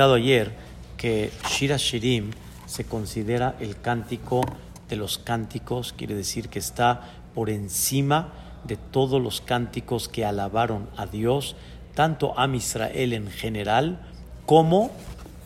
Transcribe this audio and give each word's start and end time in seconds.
ayer 0.00 0.52
que 0.96 1.30
Shira 1.48 1.76
Shirim 1.76 2.30
se 2.66 2.84
considera 2.84 3.56
el 3.60 3.80
cántico 3.80 4.40
de 4.88 4.96
los 4.96 5.18
cánticos, 5.18 5.92
quiere 5.92 6.14
decir 6.14 6.48
que 6.48 6.58
está 6.58 7.00
por 7.34 7.50
encima 7.50 8.32
de 8.64 8.76
todos 8.76 9.20
los 9.20 9.40
cánticos 9.40 10.08
que 10.08 10.24
alabaron 10.24 10.88
a 10.96 11.06
Dios, 11.06 11.56
tanto 11.94 12.38
a 12.38 12.46
Israel 12.48 13.12
en 13.12 13.30
general 13.30 13.98
como 14.46 14.90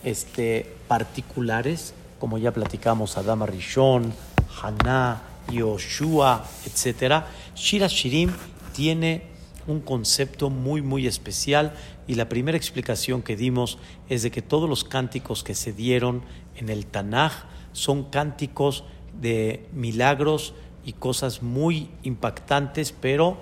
este, 0.04 0.74
particulares, 0.88 1.94
como 2.18 2.38
ya 2.38 2.52
platicamos, 2.52 3.16
Adama 3.16 3.46
Rishon, 3.46 4.12
Haná, 4.62 5.22
Yoshua, 5.50 6.44
etc. 6.64 7.24
Shira 7.54 7.88
Shirim 7.88 8.32
tiene 8.74 9.35
un 9.66 9.80
concepto 9.80 10.50
muy, 10.50 10.82
muy 10.82 11.06
especial 11.06 11.74
y 12.06 12.14
la 12.14 12.28
primera 12.28 12.56
explicación 12.56 13.22
que 13.22 13.36
dimos 13.36 13.78
es 14.08 14.22
de 14.22 14.30
que 14.30 14.42
todos 14.42 14.68
los 14.68 14.84
cánticos 14.84 15.42
que 15.42 15.54
se 15.54 15.72
dieron 15.72 16.22
en 16.56 16.68
el 16.68 16.86
Tanaj 16.86 17.44
son 17.72 18.04
cánticos 18.04 18.84
de 19.20 19.66
milagros 19.72 20.54
y 20.84 20.92
cosas 20.92 21.42
muy 21.42 21.90
impactantes, 22.02 22.92
pero 22.92 23.38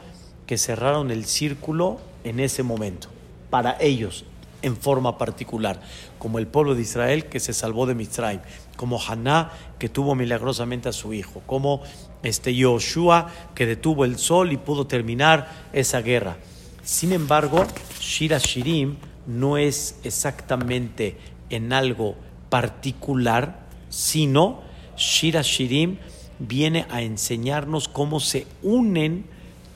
que 0.46 0.58
cerraron 0.58 1.10
el 1.10 1.24
círculo 1.24 2.00
en 2.24 2.40
ese 2.40 2.62
momento, 2.62 3.08
para 3.50 3.76
ellos 3.80 4.24
en 4.62 4.76
forma 4.76 5.18
particular, 5.18 5.82
como 6.18 6.38
el 6.38 6.46
pueblo 6.46 6.74
de 6.74 6.80
Israel 6.80 7.26
que 7.26 7.38
se 7.38 7.52
salvó 7.52 7.84
de 7.84 7.94
Mitzrayim, 7.94 8.40
como 8.76 8.98
Haná 8.98 9.52
que 9.78 9.90
tuvo 9.90 10.14
milagrosamente 10.14 10.88
a 10.88 10.92
su 10.92 11.12
hijo, 11.12 11.42
como 11.46 11.82
este 12.24 12.54
Yoshua 12.54 13.30
que 13.54 13.66
detuvo 13.66 14.04
el 14.04 14.18
sol 14.18 14.52
y 14.52 14.56
pudo 14.56 14.86
terminar 14.86 15.68
esa 15.72 16.00
guerra. 16.00 16.36
Sin 16.82 17.12
embargo, 17.12 17.64
Shira 18.00 18.38
Shirim 18.38 18.96
no 19.26 19.56
es 19.56 19.98
exactamente 20.04 21.16
en 21.50 21.72
algo 21.72 22.16
particular, 22.48 23.66
sino 23.88 24.62
Shira 24.96 25.42
Shirim 25.42 25.98
viene 26.38 26.86
a 26.90 27.02
enseñarnos 27.02 27.88
cómo 27.88 28.20
se 28.20 28.46
unen 28.62 29.26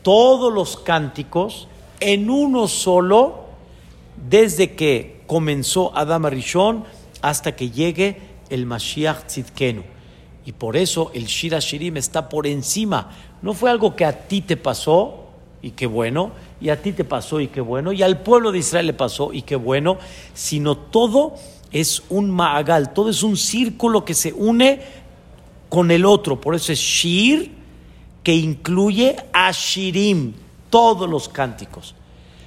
todos 0.02 0.52
los 0.52 0.76
cánticos 0.76 1.68
en 2.00 2.30
uno 2.30 2.68
solo 2.68 3.46
desde 4.28 4.74
que 4.74 5.22
comenzó 5.26 5.96
Adam 5.96 6.26
Rishon 6.26 6.84
hasta 7.22 7.54
que 7.56 7.70
llegue 7.70 8.20
el 8.50 8.66
Mashiach 8.66 9.26
Tzidkenu. 9.26 9.82
Y 10.48 10.52
por 10.52 10.78
eso 10.78 11.10
el 11.12 11.26
Shira 11.26 11.58
Shirim 11.58 11.98
está 11.98 12.30
por 12.30 12.46
encima. 12.46 13.10
No 13.42 13.52
fue 13.52 13.68
algo 13.68 13.94
que 13.94 14.06
a 14.06 14.26
ti 14.26 14.40
te 14.40 14.56
pasó 14.56 15.26
y 15.60 15.72
qué 15.72 15.86
bueno, 15.86 16.30
y 16.58 16.70
a 16.70 16.80
ti 16.80 16.92
te 16.92 17.04
pasó 17.04 17.38
y 17.38 17.48
qué 17.48 17.60
bueno, 17.60 17.92
y 17.92 18.02
al 18.02 18.22
pueblo 18.22 18.50
de 18.50 18.60
Israel 18.60 18.86
le 18.86 18.94
pasó 18.94 19.34
y 19.34 19.42
qué 19.42 19.56
bueno, 19.56 19.98
sino 20.32 20.74
todo 20.74 21.34
es 21.70 22.02
un 22.08 22.30
ma'agal, 22.30 22.94
todo 22.94 23.10
es 23.10 23.22
un 23.22 23.36
círculo 23.36 24.06
que 24.06 24.14
se 24.14 24.32
une 24.32 24.80
con 25.68 25.90
el 25.90 26.06
otro. 26.06 26.40
Por 26.40 26.54
eso 26.54 26.72
es 26.72 26.78
Shir, 26.78 27.52
que 28.22 28.34
incluye 28.34 29.16
a 29.34 29.50
Shirim, 29.52 30.32
todos 30.70 31.10
los 31.10 31.28
cánticos. 31.28 31.94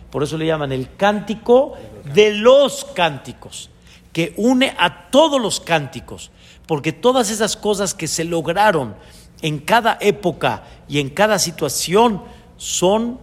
Por 0.09 0.23
eso 0.23 0.39
le 0.39 0.47
llaman 0.47 0.71
el 0.71 0.95
cántico 0.95 1.73
de 2.15 2.33
los 2.33 2.83
cánticos, 2.83 3.69
que 4.11 4.33
une 4.37 4.73
a 4.75 5.11
todos 5.11 5.39
los 5.39 5.59
cánticos, 5.59 6.31
porque 6.71 6.93
todas 6.93 7.29
esas 7.31 7.57
cosas 7.57 7.93
que 7.93 8.07
se 8.07 8.23
lograron 8.23 8.95
en 9.41 9.59
cada 9.59 9.97
época 9.99 10.63
y 10.87 11.01
en 11.01 11.09
cada 11.09 11.37
situación 11.37 12.21
son 12.55 13.19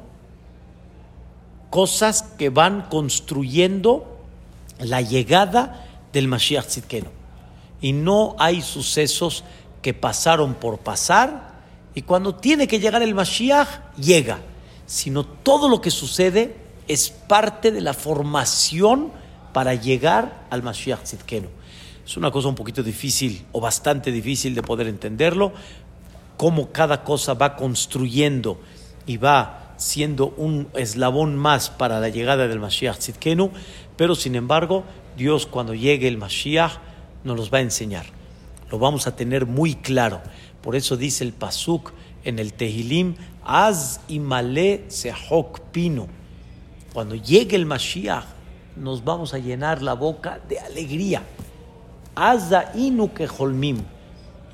cosas 1.71 2.25
que 2.37 2.51
van 2.51 2.83
construyendo 2.91 4.19
la 4.81 5.01
llegada 5.01 5.87
del 6.13 6.29
Mashiach 6.29 6.67
Tzidkenu. 6.67 7.09
Y 7.81 7.95
no 7.95 8.37
hay 8.39 8.61
sucesos 8.61 9.45
que 9.81 9.95
pasaron 9.95 10.53
por 10.53 10.81
pasar 10.81 11.55
y 11.95 12.03
cuando 12.03 12.35
tiene 12.35 12.69
que 12.69 12.81
llegar 12.81 13.01
el 13.01 13.15
Mashiach, 13.15 13.97
llega. 13.97 14.41
Sino 14.85 15.25
todo 15.25 15.71
lo 15.71 15.81
que 15.81 15.91
sucede 15.91 16.55
es 16.87 17.09
parte 17.09 17.73
de 17.73 17.81
la 17.81 17.95
formación 17.95 19.11
para 19.55 19.73
llegar 19.73 20.45
al 20.51 20.63
Mashiach 20.63 21.03
Tzidkenu. 21.05 21.49
Es 22.09 22.17
una 22.17 22.31
cosa 22.31 22.49
un 22.49 22.55
poquito 22.55 22.83
difícil 22.83 23.45
o 23.53 23.61
bastante 23.61 24.11
difícil 24.11 24.55
de 24.55 24.63
poder 24.63 24.87
entenderlo, 24.87 25.53
cómo 26.39 26.73
cada 26.73 27.05
cosa 27.05 27.35
va 27.35 27.55
construyendo 27.55 28.59
y 29.05 29.19
va 29.19 29.75
siendo 29.77 30.29
un 30.39 30.69
eslabón 30.73 31.37
más 31.37 31.69
para 31.69 32.01
la 32.01 32.09
llegada 32.09 32.49
del 32.49 32.61
Mashiach 32.61 32.97
Tzidkenu, 32.97 33.51
pero 33.99 34.15
sin 34.15 34.37
embargo, 34.37 34.85
Dios 35.19 35.45
cuando 35.45 35.75
llegue 35.75 36.09
el 36.09 36.17
Mashiach 36.17 36.79
nos 37.25 37.37
los 37.37 37.53
va 37.53 37.59
a 37.59 37.61
enseñar. 37.61 38.07
Lo 38.71 38.79
vamos 38.79 39.07
a 39.07 39.15
tener 39.15 39.45
muy 39.45 39.75
claro. 39.75 40.23
Por 40.63 40.77
eso 40.77 40.97
dice 40.97 41.25
el 41.25 41.35
Pasuk 41.35 41.93
en 42.25 42.39
el 42.39 42.55
Tehilim, 42.55 43.17
Az 43.45 44.01
imale 44.09 44.87
sehok 44.89 45.61
pino. 45.73 46.07
Cuando 46.95 47.17
llegue 47.17 47.55
el 47.55 47.67
Mashiach, 47.67 48.25
nos 48.77 49.05
vamos 49.05 49.35
a 49.35 49.39
llenar 49.39 49.83
la 49.83 49.93
boca 49.93 50.41
de 50.49 50.59
alegría. 50.59 51.23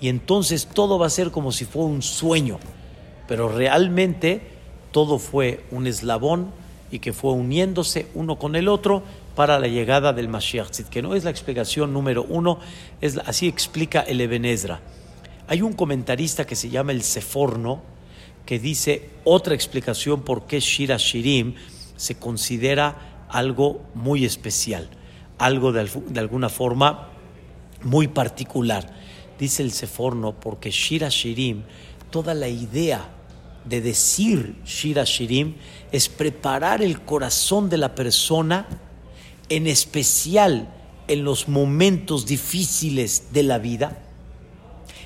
Y 0.00 0.08
entonces 0.08 0.66
todo 0.66 0.98
va 0.98 1.06
a 1.06 1.10
ser 1.10 1.30
como 1.30 1.52
si 1.52 1.64
fuera 1.64 1.88
un 1.88 2.02
sueño. 2.02 2.58
Pero 3.26 3.48
realmente 3.48 4.42
todo 4.92 5.18
fue 5.18 5.64
un 5.70 5.86
eslabón 5.86 6.50
y 6.90 6.98
que 6.98 7.12
fue 7.12 7.32
uniéndose 7.32 8.06
uno 8.14 8.38
con 8.38 8.54
el 8.54 8.68
otro 8.68 9.02
para 9.34 9.58
la 9.58 9.66
llegada 9.66 10.12
del 10.12 10.28
Mashiach 10.28 10.82
que 10.90 11.02
no 11.02 11.14
es 11.14 11.24
la 11.24 11.30
explicación 11.30 11.92
número 11.92 12.24
uno, 12.28 12.60
es, 13.00 13.18
así 13.18 13.48
explica 13.48 14.02
el 14.02 14.20
Ebenezra. 14.20 14.80
Hay 15.48 15.62
un 15.62 15.72
comentarista 15.72 16.46
que 16.46 16.54
se 16.54 16.70
llama 16.70 16.92
el 16.92 17.02
Seforno, 17.02 17.82
que 18.46 18.58
dice 18.58 19.10
otra 19.24 19.54
explicación 19.54 20.22
por 20.22 20.46
qué 20.46 20.60
Shira 20.60 20.96
Shirim 20.96 21.54
se 21.96 22.16
considera 22.16 23.26
algo 23.28 23.82
muy 23.94 24.24
especial, 24.24 24.88
algo 25.38 25.72
de, 25.72 25.90
de 26.08 26.20
alguna 26.20 26.48
forma 26.48 27.08
muy 27.84 28.08
particular. 28.08 28.92
Dice 29.38 29.62
el 29.62 29.72
Seforno, 29.72 30.38
porque 30.38 30.70
Shira 30.70 31.08
Shirim, 31.08 31.62
toda 32.10 32.34
la 32.34 32.48
idea 32.48 33.08
de 33.64 33.80
decir 33.80 34.56
Shira 34.64 35.04
Shirim 35.04 35.54
es 35.90 36.08
preparar 36.08 36.82
el 36.82 37.00
corazón 37.02 37.68
de 37.68 37.78
la 37.78 37.94
persona 37.94 38.66
en 39.48 39.66
especial 39.66 40.68
en 41.08 41.24
los 41.24 41.48
momentos 41.48 42.26
difíciles 42.26 43.32
de 43.32 43.42
la 43.42 43.58
vida, 43.58 43.98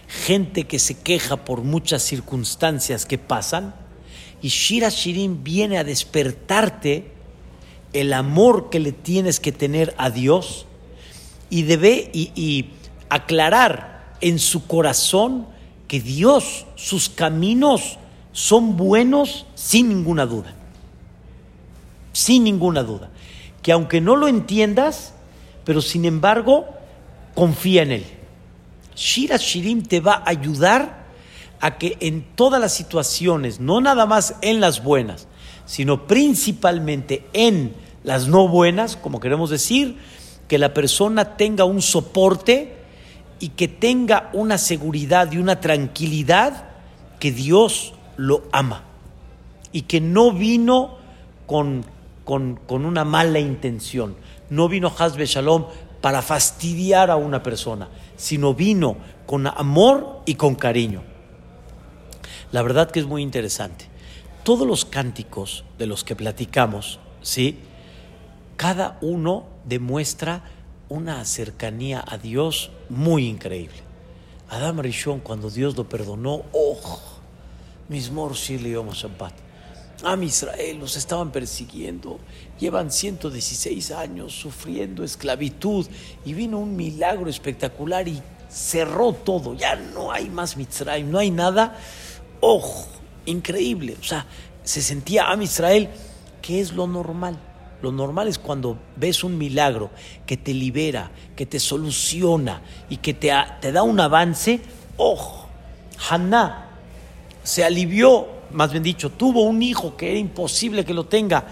gente 0.06 0.64
que 0.64 0.78
se 0.78 0.98
queja 0.98 1.44
por 1.44 1.62
muchas 1.62 2.02
circunstancias 2.02 3.04
que 3.04 3.18
pasan, 3.18 3.74
y 4.40 4.48
Shira 4.48 4.90
Shirin 4.90 5.42
viene 5.42 5.78
a 5.78 5.84
despertarte 5.84 7.10
el 7.92 8.12
amor 8.12 8.70
que 8.70 8.78
le 8.78 8.92
tienes 8.92 9.40
que 9.40 9.50
tener 9.50 9.94
a 9.98 10.10
Dios 10.10 10.67
y 11.50 11.62
debe 11.62 12.10
y, 12.12 12.70
aclarar 13.10 14.16
en 14.20 14.38
su 14.38 14.66
corazón 14.66 15.46
que 15.86 16.00
Dios, 16.00 16.66
sus 16.76 17.08
caminos 17.08 17.98
son 18.32 18.76
buenos 18.76 19.46
sin 19.54 19.88
ninguna 19.88 20.26
duda. 20.26 20.54
Sin 22.12 22.44
ninguna 22.44 22.82
duda 22.82 23.10
que 23.62 23.72
aunque 23.72 24.00
no 24.00 24.16
lo 24.16 24.28
entiendas, 24.28 25.12
pero 25.64 25.82
sin 25.82 26.04
embargo, 26.04 26.66
confía 27.34 27.82
en 27.82 27.92
él. 27.92 28.04
Shira 28.96 29.36
Shirim 29.36 29.82
te 29.82 30.00
va 30.00 30.22
a 30.24 30.30
ayudar 30.30 31.06
a 31.60 31.76
que 31.76 31.96
en 32.00 32.24
todas 32.34 32.60
las 32.60 32.72
situaciones, 32.72 33.60
no 33.60 33.80
nada 33.80 34.06
más 34.06 34.36
en 34.42 34.60
las 34.60 34.82
buenas, 34.82 35.26
sino 35.66 36.06
principalmente 36.06 37.26
en 37.32 37.74
las 38.04 38.28
no 38.28 38.48
buenas, 38.48 38.96
como 38.96 39.20
queremos 39.20 39.50
decir, 39.50 39.98
que 40.48 40.58
la 40.58 40.74
persona 40.74 41.36
tenga 41.36 41.64
un 41.64 41.82
soporte 41.82 42.76
y 43.38 43.50
que 43.50 43.68
tenga 43.68 44.30
una 44.32 44.58
seguridad 44.58 45.30
y 45.30 45.38
una 45.38 45.60
tranquilidad 45.60 46.70
que 47.20 47.30
Dios 47.30 47.94
lo 48.16 48.42
ama 48.50 48.82
y 49.70 49.82
que 49.82 50.00
no 50.00 50.32
vino 50.32 50.96
con 51.46 51.84
con, 52.28 52.84
una 52.84 53.06
mala 53.06 53.38
intención. 53.38 54.14
No 54.50 54.68
vino 54.68 54.92
Hazbe 54.96 55.24
Shalom 55.24 55.64
para 56.02 56.20
fastidiar 56.20 57.10
a 57.10 57.16
una 57.16 57.42
persona, 57.42 57.88
sino 58.16 58.52
vino 58.52 58.98
con 59.26 59.46
amor 59.46 60.20
y 60.26 60.34
con 60.34 60.54
cariño. 60.54 61.02
La 62.52 62.60
verdad 62.60 62.90
que 62.90 63.00
es 63.00 63.06
muy 63.06 63.22
interesante. 63.22 63.86
Todos 64.42 64.66
los 64.66 64.84
cánticos 64.84 65.64
de 65.78 65.86
los 65.86 66.04
que 66.04 66.16
platicamos, 66.16 67.00
¿sí? 67.22 67.60
Cada 68.58 68.98
uno 69.00 69.46
demuestra 69.68 70.42
una 70.88 71.24
cercanía 71.24 72.04
a 72.06 72.18
Dios 72.18 72.70
muy 72.88 73.26
increíble. 73.26 73.76
Adam 74.48 74.80
Rishon, 74.80 75.20
cuando 75.20 75.50
Dios 75.50 75.76
lo 75.76 75.88
perdonó, 75.88 76.42
¡oh! 76.52 77.00
Mismor 77.88 78.34
Shili 78.34 78.72
Shabbat 78.72 79.48
a 80.04 80.16
Israel 80.22 80.78
los 80.78 80.96
estaban 80.96 81.32
persiguiendo, 81.32 82.18
llevan 82.58 82.92
116 82.92 83.90
años 83.90 84.32
sufriendo 84.32 85.02
esclavitud 85.02 85.86
y 86.24 86.34
vino 86.34 86.58
un 86.58 86.76
milagro 86.76 87.28
espectacular 87.28 88.06
y 88.06 88.22
cerró 88.48 89.12
todo, 89.12 89.54
ya 89.54 89.74
no 89.76 90.12
hay 90.12 90.30
más 90.30 90.56
Mitzrayim, 90.56 91.10
no 91.10 91.18
hay 91.18 91.30
nada. 91.30 91.76
¡Oh! 92.40 92.86
Increíble. 93.26 93.96
O 94.00 94.04
sea, 94.04 94.24
se 94.62 94.80
sentía 94.80 95.30
a 95.30 95.42
Israel, 95.42 95.90
que 96.40 96.60
es 96.60 96.72
lo 96.72 96.86
normal. 96.86 97.38
Lo 97.82 97.92
normal 97.92 98.28
es 98.28 98.38
cuando 98.38 98.78
ves 98.96 99.22
un 99.22 99.38
milagro 99.38 99.90
que 100.26 100.36
te 100.36 100.52
libera, 100.52 101.10
que 101.36 101.46
te 101.46 101.60
soluciona 101.60 102.62
y 102.88 102.96
que 102.96 103.14
te, 103.14 103.32
te 103.60 103.72
da 103.72 103.82
un 103.82 104.00
avance. 104.00 104.60
¡Oh! 104.96 105.46
Haná 106.10 106.68
se 107.48 107.64
alivió, 107.64 108.26
más 108.50 108.72
bien 108.72 108.82
dicho, 108.82 109.10
tuvo 109.10 109.42
un 109.42 109.62
hijo 109.62 109.96
que 109.96 110.10
era 110.10 110.18
imposible 110.18 110.84
que 110.84 110.92
lo 110.92 111.06
tenga. 111.06 111.46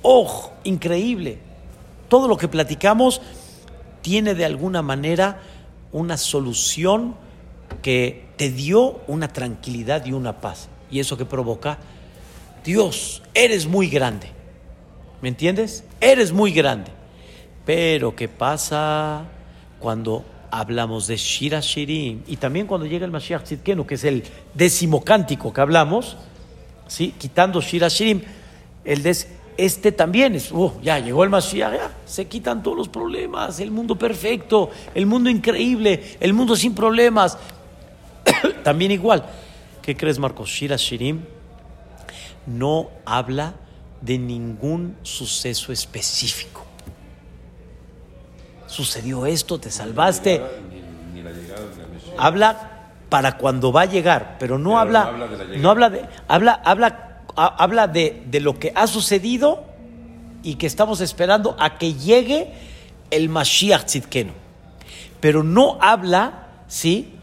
¡Oh! 0.00 0.50
Increíble. 0.64 1.38
Todo 2.08 2.26
lo 2.26 2.36
que 2.36 2.48
platicamos 2.48 3.20
tiene 4.00 4.34
de 4.34 4.44
alguna 4.44 4.80
manera 4.80 5.42
una 5.92 6.16
solución 6.16 7.16
que 7.82 8.28
te 8.36 8.50
dio 8.50 9.00
una 9.06 9.28
tranquilidad 9.28 10.06
y 10.06 10.12
una 10.12 10.40
paz. 10.40 10.68
¿Y 10.90 11.00
eso 11.00 11.16
que 11.16 11.24
provoca? 11.24 11.78
Dios, 12.64 13.22
eres 13.34 13.66
muy 13.66 13.88
grande. 13.88 14.30
¿Me 15.22 15.28
entiendes? 15.28 15.84
Eres 16.00 16.32
muy 16.32 16.52
grande. 16.52 16.90
Pero 17.64 18.14
¿qué 18.16 18.28
pasa 18.28 19.24
cuando 19.78 20.24
hablamos 20.50 21.06
de 21.06 21.16
Shira 21.16 21.60
Shirim? 21.60 22.22
Y 22.26 22.36
también 22.36 22.66
cuando 22.66 22.86
llega 22.86 23.06
el 23.06 23.12
Mashiach 23.12 23.44
Tzidkenu, 23.44 23.86
que 23.86 23.94
es 23.94 24.04
el 24.04 24.24
décimo 24.52 25.04
cántico 25.04 25.52
que 25.52 25.60
hablamos, 25.60 26.16
¿sí? 26.88 27.14
quitando 27.16 27.60
Shira 27.60 27.88
Shirim, 27.88 28.20
el 28.84 29.02
des 29.04 29.28
este 29.56 29.92
también 29.92 30.34
es, 30.34 30.50
oh, 30.50 30.74
ya 30.82 30.98
llegó 30.98 31.22
el 31.22 31.30
Mashiach, 31.30 31.72
ya, 31.72 31.94
se 32.04 32.26
quitan 32.26 32.62
todos 32.62 32.76
los 32.76 32.88
problemas, 32.88 33.60
el 33.60 33.70
mundo 33.70 33.96
perfecto, 33.96 34.70
el 34.94 35.06
mundo 35.06 35.30
increíble, 35.30 36.16
el 36.18 36.32
mundo 36.32 36.56
sin 36.56 36.74
problemas. 36.74 37.38
también 38.64 38.90
igual. 38.90 39.24
¿Qué 39.82 39.96
crees, 39.96 40.18
Marcos? 40.18 40.48
Shira 40.48 40.76
Shirim 40.76 41.20
no 42.46 42.88
habla 43.04 43.54
de 44.02 44.18
ningún 44.18 44.96
suceso 45.02 45.72
específico. 45.72 46.66
Sucedió 48.66 49.24
esto, 49.24 49.58
te 49.58 49.70
salvaste. 49.70 50.42
Habla 52.18 52.90
para 53.08 53.38
cuando 53.38 53.72
va 53.72 53.82
a 53.82 53.86
llegar, 53.86 54.36
pero 54.38 54.58
no 54.58 54.78
habla, 54.78 55.12
no 55.56 55.70
habla 55.70 55.90
de, 55.90 56.04
habla, 56.28 56.52
habla 56.64 57.12
habla 57.36 57.88
de, 57.88 58.40
lo 58.40 58.58
que 58.58 58.72
ha 58.74 58.86
sucedido 58.86 59.64
y 60.42 60.56
que 60.56 60.66
estamos 60.66 61.00
esperando 61.00 61.56
a 61.58 61.78
que 61.78 61.94
llegue 61.94 62.52
el 63.10 63.28
Mashiach 63.28 63.84
Tzidkenu. 63.84 64.32
Pero 65.20 65.42
no 65.42 65.78
habla, 65.80 66.48
¿sí? 66.68 67.14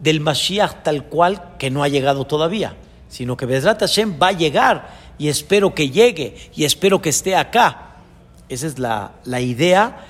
Del 0.00 0.20
Mashiach 0.20 0.82
tal 0.82 1.04
cual 1.04 1.56
que 1.58 1.70
no 1.70 1.82
ha 1.82 1.88
llegado 1.88 2.26
todavía, 2.26 2.74
sino 3.08 3.36
que 3.36 3.46
Bezrat 3.46 3.80
Hashem 3.80 4.18
va 4.20 4.28
a 4.28 4.32
llegar 4.32 4.88
y 5.18 5.28
espero 5.28 5.74
que 5.74 5.90
llegue 5.90 6.36
y 6.54 6.64
espero 6.64 7.02
que 7.02 7.10
esté 7.10 7.36
acá. 7.36 7.96
Esa 8.48 8.66
es 8.66 8.78
la, 8.78 9.12
la 9.24 9.40
idea 9.40 10.06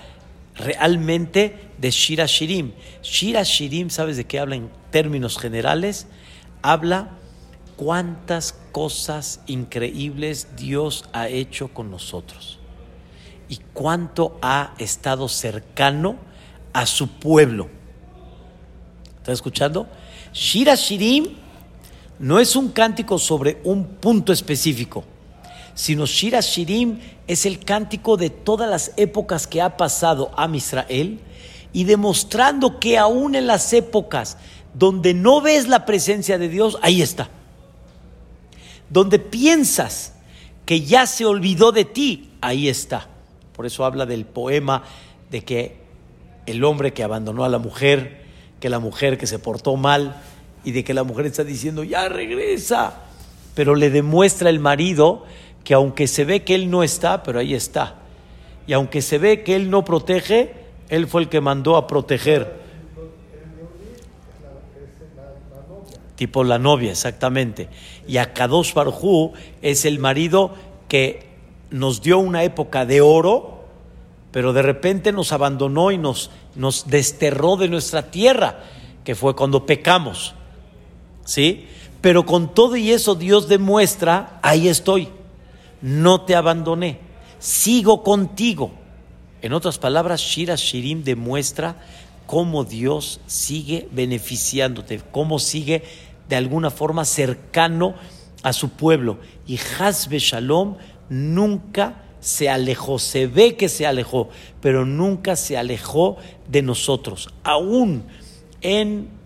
realmente 0.55 1.71
de 1.79 1.91
Shira 1.91 2.27
Shirim. 2.27 2.73
Shira 3.03 3.43
Shirim, 3.43 3.91
¿sabes 3.91 4.17
de 4.17 4.25
qué 4.25 4.39
habla 4.39 4.57
en 4.57 4.71
términos 4.91 5.39
generales? 5.39 6.07
Habla 6.63 7.11
cuántas 7.77 8.55
cosas 8.73 9.41
increíbles 9.47 10.57
Dios 10.57 11.05
ha 11.13 11.29
hecho 11.29 11.69
con 11.69 11.91
nosotros 11.91 12.59
y 13.49 13.59
cuánto 13.73 14.39
ha 14.43 14.75
estado 14.79 15.29
cercano 15.29 16.17
a 16.73 16.87
su 16.87 17.09
pueblo. 17.09 17.69
¿Estás 19.17 19.35
escuchando? 19.35 19.89
Shira 20.33 20.75
Shirim 20.75 21.37
no 22.19 22.39
es 22.39 22.57
un 22.57 22.71
cántico 22.71 23.19
sobre 23.19 23.61
un 23.65 23.85
punto 23.85 24.33
específico, 24.33 25.05
sino 25.75 26.07
Shira 26.07 26.41
Shirim 26.41 26.99
es 27.27 27.47
el 27.47 27.65
cántico 27.65 28.17
de 28.17 28.31
todas 28.31 28.69
las 28.69 28.93
épocas 28.97 29.47
que 29.47 29.63
ha 29.63 29.77
pasado 29.77 30.31
a 30.37 30.49
Israel 30.55 31.21
y 31.73 31.85
demostrando 31.85 32.81
que 32.81 32.99
aún 32.99 33.35
en 33.35 33.47
las 33.47 33.73
épocas 33.73 34.37
donde 34.75 35.15
no 35.15 35.41
ves 35.41 35.69
la 35.69 35.87
presencia 35.87 36.39
de 36.39 36.49
Dios, 36.49 36.79
ahí 36.83 37.03
está 37.03 37.31
donde 38.91 39.19
piensas 39.19 40.15
que 40.65 40.83
ya 40.83 41.07
se 41.07 41.25
olvidó 41.25 41.73
de 41.73 41.85
ti, 41.85 42.31
ahí 42.41 42.69
está. 42.69 43.09
Por 43.55 43.67
eso 43.67 43.85
habla 43.85 44.07
del 44.07 44.25
poema 44.25 44.83
de 45.31 45.45
que 45.45 45.77
el 46.47 46.65
hombre 46.65 46.93
que 46.93 47.03
abandonó 47.03 47.45
a 47.45 47.49
la 47.49 47.59
mujer, 47.59 48.25
que 48.61 48.69
la 48.69 48.79
mujer 48.79 49.19
que 49.19 49.27
se 49.27 49.39
portó 49.39 49.77
mal 49.77 50.21
y 50.69 50.73
de 50.73 50.85
que 50.85 50.93
la 50.93 51.03
mujer 51.03 51.25
está 51.25 51.45
diciendo, 51.45 51.83
ya 51.83 52.11
regresa. 52.11 52.93
Pero 53.55 53.75
le 53.75 53.89
demuestra 53.89 54.51
el 54.51 54.61
marido 54.61 55.25
que 55.65 55.73
aunque 55.73 56.07
se 56.07 56.27
ve 56.27 56.45
que 56.45 56.55
él 56.55 56.69
no 56.69 56.83
está, 56.83 57.23
pero 57.23 57.39
ahí 57.39 57.55
está. 57.55 57.95
Y 58.67 58.75
aunque 58.75 59.01
se 59.01 59.17
ve 59.17 59.43
que 59.43 59.57
él 59.57 59.71
no 59.71 59.83
protege, 59.83 60.53
él 60.91 61.07
fue 61.07 61.23
el 61.23 61.31
que 61.31 61.41
mandó 61.41 61.77
a 61.77 61.87
proteger. 61.87 62.69
tipo 66.17 66.45
la 66.45 66.59
novia, 66.59 66.91
exactamente. 66.91 67.69
Y 68.07 68.19
Akadosh 68.19 68.75
Barjú 68.75 69.33
es 69.63 69.87
el 69.87 70.01
marido 70.01 70.53
que 70.89 71.29
nos 71.71 72.03
dio 72.03 72.19
una 72.19 72.43
época 72.43 72.85
de 72.85 73.01
oro, 73.01 73.65
pero 74.33 74.53
de 74.53 74.61
repente 74.61 75.13
nos 75.13 75.33
abandonó 75.33 75.93
y 75.93 75.97
nos, 75.97 76.31
nos 76.57 76.89
desterró 76.89 77.57
de 77.57 77.69
nuestra 77.69 78.11
tierra, 78.11 78.65
que 79.03 79.15
fue 79.15 79.35
cuando 79.35 79.65
pecamos. 79.65 80.35
¿Sí? 81.29 81.67
Pero 82.01 82.25
con 82.25 82.55
todo 82.55 82.75
y 82.79 82.91
eso 82.91 83.15
Dios 83.15 83.49
demuestra, 83.49 84.41
ahí 84.43 84.67
estoy, 84.67 85.09
no 85.83 86.23
te 86.23 86.35
abandoné, 86.35 87.01
sigo 87.39 88.03
contigo. 88.03 88.73
En 89.43 89.53
otras 89.53 89.77
palabras, 89.77 90.23
Shira 90.23 90.55
Shirim 90.55 91.05
demuestra 91.05 91.77
cómo 92.27 92.65
Dios 92.65 93.21
sigue 93.27 93.89
beneficiándote, 93.93 95.03
cómo 95.13 95.39
sigue 95.39 95.85
de 96.31 96.37
alguna 96.37 96.71
forma 96.71 97.05
cercano 97.05 97.95
a 98.43 98.55
su 98.55 98.71
pueblo. 98.71 99.19
Y 99.47 99.59
Hasbe 99.79 100.21
Shalom 100.21 100.77
nunca 101.11 102.05
se 102.21 102.49
alejó, 102.49 102.99
se 102.99 103.27
ve 103.27 103.55
que 103.55 103.69
se 103.69 103.87
alejó, 103.87 104.31
pero 104.63 104.87
nunca 104.87 105.37
se 105.37 105.59
alejó 105.59 106.17
de 106.49 106.63
nosotros. 106.63 107.29
Aún 107.45 108.05
en 108.63 109.19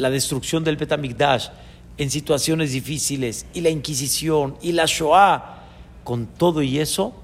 la 0.00 0.10
destrucción 0.10 0.64
del 0.64 0.76
Betamigdash, 0.76 1.48
en 1.98 2.10
situaciones 2.10 2.72
difíciles, 2.72 3.46
y 3.52 3.60
la 3.60 3.70
Inquisición, 3.70 4.56
y 4.62 4.72
la 4.72 4.86
Shoah, 4.86 5.60
con 6.04 6.26
todo 6.26 6.62
y 6.62 6.78
eso, 6.78 7.14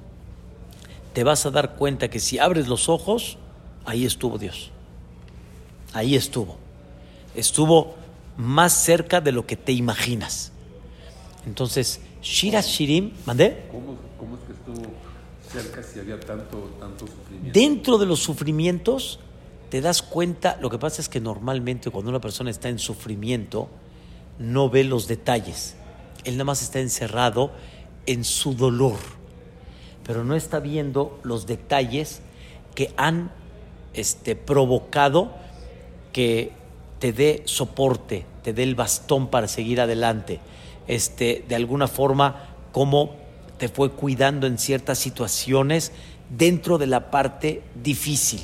te 1.12 1.24
vas 1.24 1.46
a 1.46 1.50
dar 1.50 1.76
cuenta 1.76 2.08
que 2.08 2.20
si 2.20 2.38
abres 2.38 2.68
los 2.68 2.88
ojos, 2.88 3.38
ahí 3.86 4.04
estuvo 4.04 4.36
Dios. 4.36 4.70
Ahí 5.94 6.14
estuvo. 6.14 6.58
Estuvo 7.34 7.94
más 8.36 8.72
cerca 8.74 9.22
de 9.22 9.32
lo 9.32 9.46
que 9.46 9.56
te 9.56 9.72
imaginas. 9.72 10.52
Entonces, 11.46 12.00
Shira 12.20 12.60
Shirim, 12.60 13.12
¿mandé? 13.24 13.66
¿Cómo, 13.70 13.94
es 14.34 14.40
que 14.46 14.52
estuvo 14.52 14.92
cerca 15.50 15.82
si 15.82 16.00
había 16.00 16.20
tanto, 16.20 16.76
tanto 16.78 17.06
sufrimiento? 17.06 17.58
Dentro 17.58 17.98
de 17.98 18.06
los 18.06 18.20
sufrimientos, 18.20 19.20
te 19.70 19.80
das 19.80 20.02
cuenta, 20.02 20.58
lo 20.60 20.68
que 20.68 20.78
pasa 20.78 21.00
es 21.00 21.08
que 21.08 21.20
normalmente 21.20 21.90
cuando 21.90 22.10
una 22.10 22.20
persona 22.20 22.50
está 22.50 22.68
en 22.68 22.78
sufrimiento, 22.78 23.68
no 24.38 24.70
ve 24.70 24.84
los 24.84 25.08
detalles. 25.08 25.76
Él 26.24 26.34
nada 26.34 26.44
más 26.44 26.62
está 26.62 26.80
encerrado 26.80 27.52
en 28.06 28.24
su 28.24 28.54
dolor, 28.54 28.96
pero 30.04 30.24
no 30.24 30.34
está 30.34 30.60
viendo 30.60 31.18
los 31.22 31.46
detalles 31.46 32.20
que 32.74 32.92
han 32.96 33.30
este, 33.94 34.36
provocado 34.36 35.32
que 36.12 36.52
te 36.98 37.12
dé 37.12 37.42
soporte, 37.44 38.24
te 38.42 38.52
dé 38.52 38.62
el 38.62 38.74
bastón 38.74 39.28
para 39.28 39.48
seguir 39.48 39.80
adelante, 39.80 40.40
este, 40.86 41.44
de 41.48 41.54
alguna 41.54 41.88
forma, 41.88 42.48
cómo 42.72 43.16
te 43.58 43.68
fue 43.68 43.90
cuidando 43.90 44.46
en 44.46 44.58
ciertas 44.58 44.98
situaciones 44.98 45.92
dentro 46.30 46.78
de 46.78 46.86
la 46.86 47.10
parte 47.10 47.62
difícil. 47.82 48.42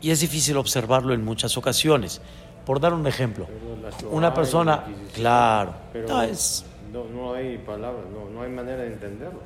Y 0.00 0.10
es 0.10 0.20
difícil 0.20 0.56
observarlo 0.56 1.14
en 1.14 1.24
muchas 1.24 1.56
ocasiones. 1.56 2.20
Por 2.68 2.80
dar 2.80 2.92
un 2.92 3.06
ejemplo, 3.06 3.46
una 4.10 4.34
persona, 4.34 4.84
claro, 5.14 5.72
no, 6.06 6.22
es, 6.22 6.66
no, 6.92 7.32
hay 7.32 7.56
palabras, 7.56 8.04
no, 8.12 8.28
no 8.28 8.42
hay 8.42 8.50
manera 8.50 8.82
de 8.82 8.88
entenderlo. 8.88 9.40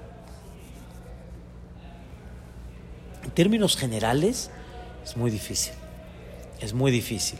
En 3.23 3.31
términos 3.31 3.76
generales, 3.76 4.50
es 5.05 5.17
muy 5.17 5.31
difícil. 5.31 5.73
Es 6.61 6.75
muy 6.75 6.91
difícil. 6.91 7.38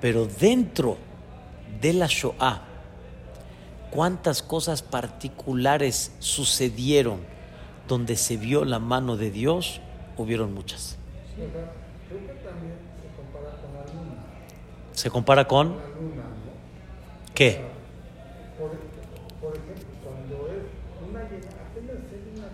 Pero 0.00 0.26
dentro 0.26 0.96
de 1.80 1.92
la 1.92 2.08
Shoah, 2.08 2.62
cuántas 3.92 4.42
cosas 4.42 4.82
particulares 4.82 6.10
sucedieron 6.18 7.20
donde 7.86 8.16
se 8.16 8.36
vio 8.36 8.64
la 8.64 8.80
mano 8.80 9.16
de 9.16 9.30
Dios, 9.30 9.80
hubieron 10.16 10.54
muchas. 10.54 10.96
Creo 11.36 11.46
que 11.46 12.32
también 12.42 12.74
se 13.00 13.16
compara 13.16 13.56
con 13.62 13.74
la 13.74 13.84
luna. 13.94 14.24
¿Se 14.98 15.10
compara 15.10 15.46
con 15.46 15.76
qué? 17.32 17.60
Por, 18.58 18.72
ejemplo, 19.54 19.86
cuando 20.02 20.48
es 20.48 20.64
una 21.08 21.20
apenas 21.20 22.02
es 22.10 22.24
una, 22.34 22.48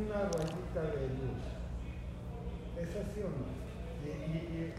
una, 0.00 0.30
de 0.80 1.08
luz. 1.08 1.42
¿Es 2.80 2.88
así 2.88 3.20
o 3.20 3.28
no? 3.28 3.52
Y, 4.02 4.72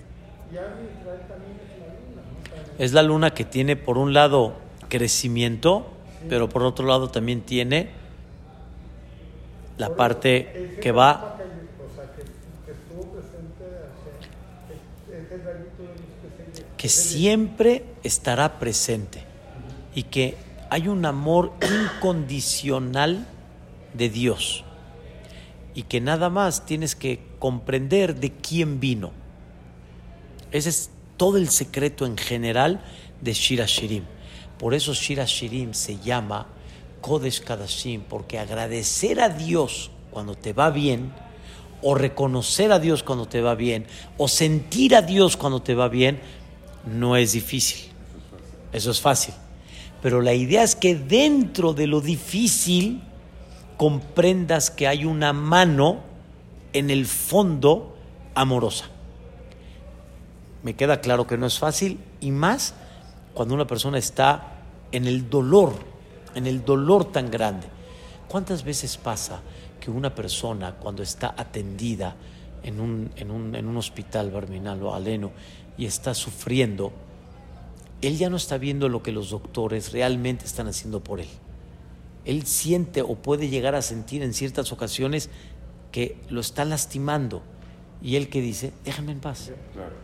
Israel 0.49 1.21
también 1.29 1.59
es 1.61 1.77
la 1.77 1.93
luna, 1.93 2.73
Es 2.79 2.93
la 2.93 3.03
luna 3.03 3.35
que 3.35 3.45
tiene 3.45 3.75
por 3.75 3.99
un 3.99 4.15
lado 4.15 4.55
crecimiento, 4.89 5.85
pero 6.27 6.49
por 6.49 6.63
otro 6.63 6.87
lado 6.87 7.07
también 7.11 7.41
tiene 7.41 7.91
la 9.77 9.95
parte 9.95 10.79
que 10.81 10.91
va 10.91 11.13
mapa 11.13 11.37
que- 11.37 11.43
O 11.43 11.95
sea, 11.95 12.05
que, 12.15 12.23
que 12.23 12.71
estuvo 12.71 13.11
presente, 13.11 13.63
o 13.63 13.97
sea, 14.01 15.19
es- 15.19 15.23
ese 15.23 15.37
rayito 15.37 15.83
de 15.83 15.89
luz 15.89 16.13
que 16.83 16.89
siempre 16.89 17.85
estará 18.03 18.59
presente 18.59 19.23
y 19.95 20.03
que 20.03 20.35
hay 20.69 20.89
un 20.89 21.05
amor 21.05 21.53
incondicional 21.61 23.25
de 23.93 24.09
Dios 24.09 24.65
y 25.73 25.83
que 25.83 26.01
nada 26.01 26.29
más 26.29 26.65
tienes 26.65 26.93
que 26.93 27.21
comprender 27.39 28.19
de 28.19 28.33
quién 28.33 28.81
vino. 28.81 29.11
Ese 30.51 30.67
es 30.67 30.89
todo 31.15 31.37
el 31.37 31.47
secreto 31.47 32.05
en 32.05 32.17
general 32.17 32.83
de 33.21 33.31
Shira 33.31 33.65
Shirim. 33.65 34.03
Por 34.59 34.73
eso 34.73 34.93
Shira 34.93 35.23
Shirim 35.23 35.73
se 35.73 35.99
llama 35.99 36.47
Kodesh 36.99 37.45
Kadashim, 37.45 38.01
porque 38.01 38.39
agradecer 38.39 39.21
a 39.21 39.29
Dios 39.29 39.89
cuando 40.11 40.35
te 40.35 40.51
va 40.51 40.69
bien, 40.69 41.13
o 41.81 41.95
reconocer 41.95 42.73
a 42.73 42.79
Dios 42.79 43.03
cuando 43.03 43.25
te 43.25 43.39
va 43.39 43.55
bien, 43.55 43.85
o 44.17 44.27
sentir 44.27 44.97
a 44.97 45.01
Dios 45.01 45.37
cuando 45.37 45.61
te 45.61 45.75
va 45.75 45.87
bien, 45.87 46.19
no 46.85 47.15
es 47.15 47.33
difícil. 47.33 47.91
Eso 48.71 48.91
es 48.91 49.01
fácil. 49.01 49.33
Pero 50.01 50.21
la 50.21 50.33
idea 50.33 50.63
es 50.63 50.75
que 50.75 50.95
dentro 50.95 51.73
de 51.73 51.87
lo 51.87 52.01
difícil 52.01 53.01
comprendas 53.77 54.69
que 54.69 54.87
hay 54.87 55.05
una 55.05 55.33
mano 55.33 56.01
en 56.73 56.89
el 56.89 57.05
fondo 57.05 57.95
amorosa. 58.35 58.85
Me 60.63 60.75
queda 60.75 61.01
claro 61.01 61.27
que 61.27 61.37
no 61.37 61.45
es 61.45 61.59
fácil 61.59 61.99
y 62.19 62.31
más 62.31 62.73
cuando 63.33 63.53
una 63.53 63.67
persona 63.67 63.97
está 63.97 64.59
en 64.91 65.07
el 65.07 65.29
dolor, 65.29 65.73
en 66.35 66.47
el 66.47 66.63
dolor 66.63 67.11
tan 67.11 67.29
grande. 67.29 67.67
¿Cuántas 68.27 68.63
veces 68.63 68.97
pasa 68.97 69.41
que 69.79 69.91
una 69.91 70.15
persona 70.15 70.75
cuando 70.75 71.03
está 71.03 71.35
atendida 71.37 72.15
en 72.63 72.79
un, 72.79 73.11
en 73.15 73.31
un, 73.31 73.55
en 73.55 73.67
un 73.67 73.77
hospital 73.77 74.31
barminal 74.31 74.81
o 74.83 74.93
aleno 74.93 75.31
y 75.77 75.85
está 75.85 76.13
sufriendo, 76.13 76.93
él 78.01 78.17
ya 78.17 78.29
no 78.29 78.37
está 78.37 78.57
viendo 78.57 78.89
lo 78.89 79.01
que 79.03 79.11
los 79.11 79.29
doctores 79.29 79.91
realmente 79.91 80.45
están 80.45 80.67
haciendo 80.67 81.03
por 81.03 81.19
él. 81.19 81.29
Él 82.25 82.45
siente 82.45 83.01
o 83.01 83.15
puede 83.15 83.49
llegar 83.49 83.75
a 83.75 83.81
sentir 83.81 84.23
en 84.23 84.33
ciertas 84.33 84.71
ocasiones 84.71 85.29
que 85.91 86.17
lo 86.29 86.41
están 86.41 86.69
lastimando. 86.69 87.41
Y 88.01 88.15
él 88.17 88.29
que 88.29 88.41
dice, 88.41 88.73
déjenme 88.83 89.13
en 89.13 89.19
paz, 89.19 89.51
Claro, 89.73 89.95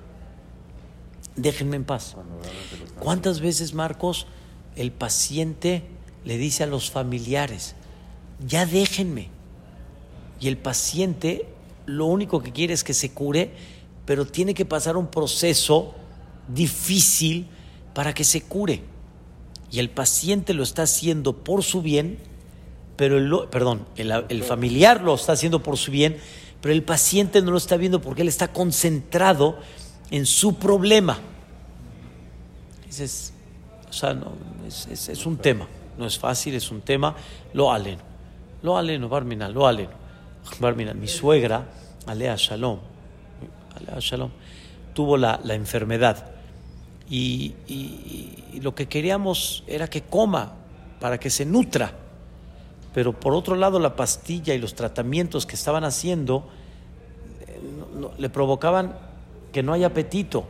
déjenme 1.35 1.75
en 1.75 1.83
paz. 1.83 2.15
¿Cuántas 2.99 3.41
veces, 3.41 3.73
Marcos, 3.73 4.27
el 4.75 4.91
paciente 4.91 5.83
le 6.23 6.37
dice 6.37 6.63
a 6.63 6.67
los 6.67 6.91
familiares, 6.91 7.75
ya 8.45 8.65
déjenme? 8.65 9.29
Y 10.39 10.47
el 10.47 10.57
paciente 10.57 11.47
lo 11.89 12.05
único 12.05 12.41
que 12.41 12.51
quiere 12.51 12.73
es 12.73 12.83
que 12.83 12.93
se 12.93 13.11
cure, 13.11 13.51
pero 14.05 14.25
tiene 14.25 14.53
que 14.53 14.65
pasar 14.65 14.97
un 14.97 15.07
proceso 15.07 15.93
difícil 16.47 17.47
para 17.93 18.13
que 18.13 18.23
se 18.23 18.41
cure. 18.41 18.81
Y 19.71 19.79
el 19.79 19.89
paciente 19.89 20.53
lo 20.53 20.63
está 20.63 20.83
haciendo 20.83 21.33
por 21.43 21.63
su 21.63 21.81
bien, 21.81 22.17
pero 22.95 23.17
el, 23.17 23.49
perdón, 23.49 23.85
el, 23.95 24.43
familiar 24.43 25.01
lo 25.01 25.15
está 25.15 25.33
haciendo 25.33 25.61
por 25.61 25.77
su 25.77 25.91
bien, 25.91 26.17
pero 26.61 26.73
el 26.73 26.83
paciente 26.83 27.41
no 27.41 27.51
lo 27.51 27.57
está 27.57 27.77
viendo 27.77 28.01
porque 28.01 28.21
él 28.23 28.27
está 28.27 28.49
concentrado 28.51 29.57
en 30.11 30.25
su 30.25 30.55
problema. 30.55 31.19
O 33.89 33.93
sea, 33.93 34.13
no, 34.13 34.31
es, 34.67 34.87
es- 34.87 35.09
es 35.09 35.25
un 35.25 35.37
tema, 35.37 35.67
no 35.97 36.05
es 36.05 36.17
fácil, 36.17 36.55
es 36.55 36.69
un 36.71 36.81
tema, 36.81 37.15
lo 37.53 37.71
aleno, 37.71 38.01
lo 38.63 38.77
aleno, 38.77 39.07
Barmina, 39.09 39.49
lo 39.49 39.65
aleno. 39.67 39.91
Barmina, 40.59 40.93
mi 40.93 41.07
suegra, 41.07 41.67
Alea 42.09 42.35
Shalom, 42.37 42.79
Alea 43.75 43.99
Shalom, 43.99 44.31
tuvo 44.93 45.17
la, 45.17 45.39
la 45.43 45.53
enfermedad 45.53 46.39
y, 47.09 47.55
lo 48.61 48.75
que 48.75 48.87
queríamos 48.87 49.63
era 49.67 49.87
que 49.87 50.01
coma 50.01 50.53
para 50.99 51.19
que 51.19 51.29
se 51.29 51.45
nutra. 51.45 51.93
Pero 52.93 53.17
por 53.17 53.33
otro 53.33 53.55
lado, 53.55 53.79
la 53.79 53.95
pastilla 53.95 54.53
y 54.53 54.59
los 54.59 54.75
tratamientos 54.75 55.45
que 55.45 55.55
estaban 55.55 55.83
haciendo 55.83 56.47
le 58.17 58.29
provocaban 58.29 58.95
que 59.51 59.63
no 59.63 59.73
haya 59.73 59.87
apetito. 59.87 60.45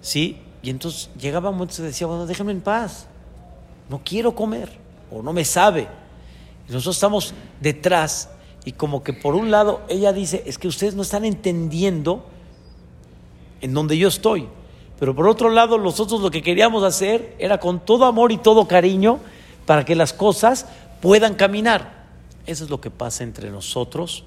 ¿Sí? 0.00 0.38
Y 0.62 0.70
entonces 0.70 1.10
llegaba 1.18 1.50
momentos 1.50 1.78
y 1.78 1.82
decía, 1.82 2.06
bueno, 2.06 2.26
déjenme 2.26 2.52
en 2.52 2.60
paz. 2.60 3.06
No 3.88 4.00
quiero 4.04 4.34
comer 4.34 4.70
o 5.10 5.22
no 5.22 5.32
me 5.32 5.44
sabe. 5.44 5.88
Y 6.68 6.72
nosotros 6.72 6.96
estamos 6.96 7.34
detrás 7.60 8.28
y 8.64 8.72
como 8.72 9.02
que 9.02 9.12
por 9.12 9.34
un 9.34 9.50
lado 9.50 9.82
ella 9.88 10.12
dice, 10.12 10.42
es 10.46 10.58
que 10.58 10.68
ustedes 10.68 10.94
no 10.94 11.02
están 11.02 11.24
entendiendo 11.24 12.24
en 13.60 13.74
donde 13.74 13.96
yo 13.96 14.08
estoy. 14.08 14.48
Pero 14.98 15.14
por 15.14 15.28
otro 15.28 15.48
lado, 15.48 15.78
nosotros 15.78 16.20
lo 16.20 16.30
que 16.30 16.42
queríamos 16.42 16.82
hacer 16.82 17.34
era 17.38 17.58
con 17.58 17.80
todo 17.80 18.04
amor 18.04 18.32
y 18.32 18.36
todo 18.36 18.68
cariño 18.68 19.18
para 19.64 19.84
que 19.84 19.94
las 19.94 20.12
cosas 20.12 20.66
puedan 21.00 21.34
caminar. 21.34 22.04
Eso 22.46 22.64
es 22.64 22.70
lo 22.70 22.80
que 22.80 22.90
pasa 22.90 23.24
entre 23.24 23.50
nosotros 23.50 24.24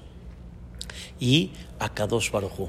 y 1.20 1.52
a 1.78 1.88
Kadosh 1.88 2.30
Baruj 2.30 2.68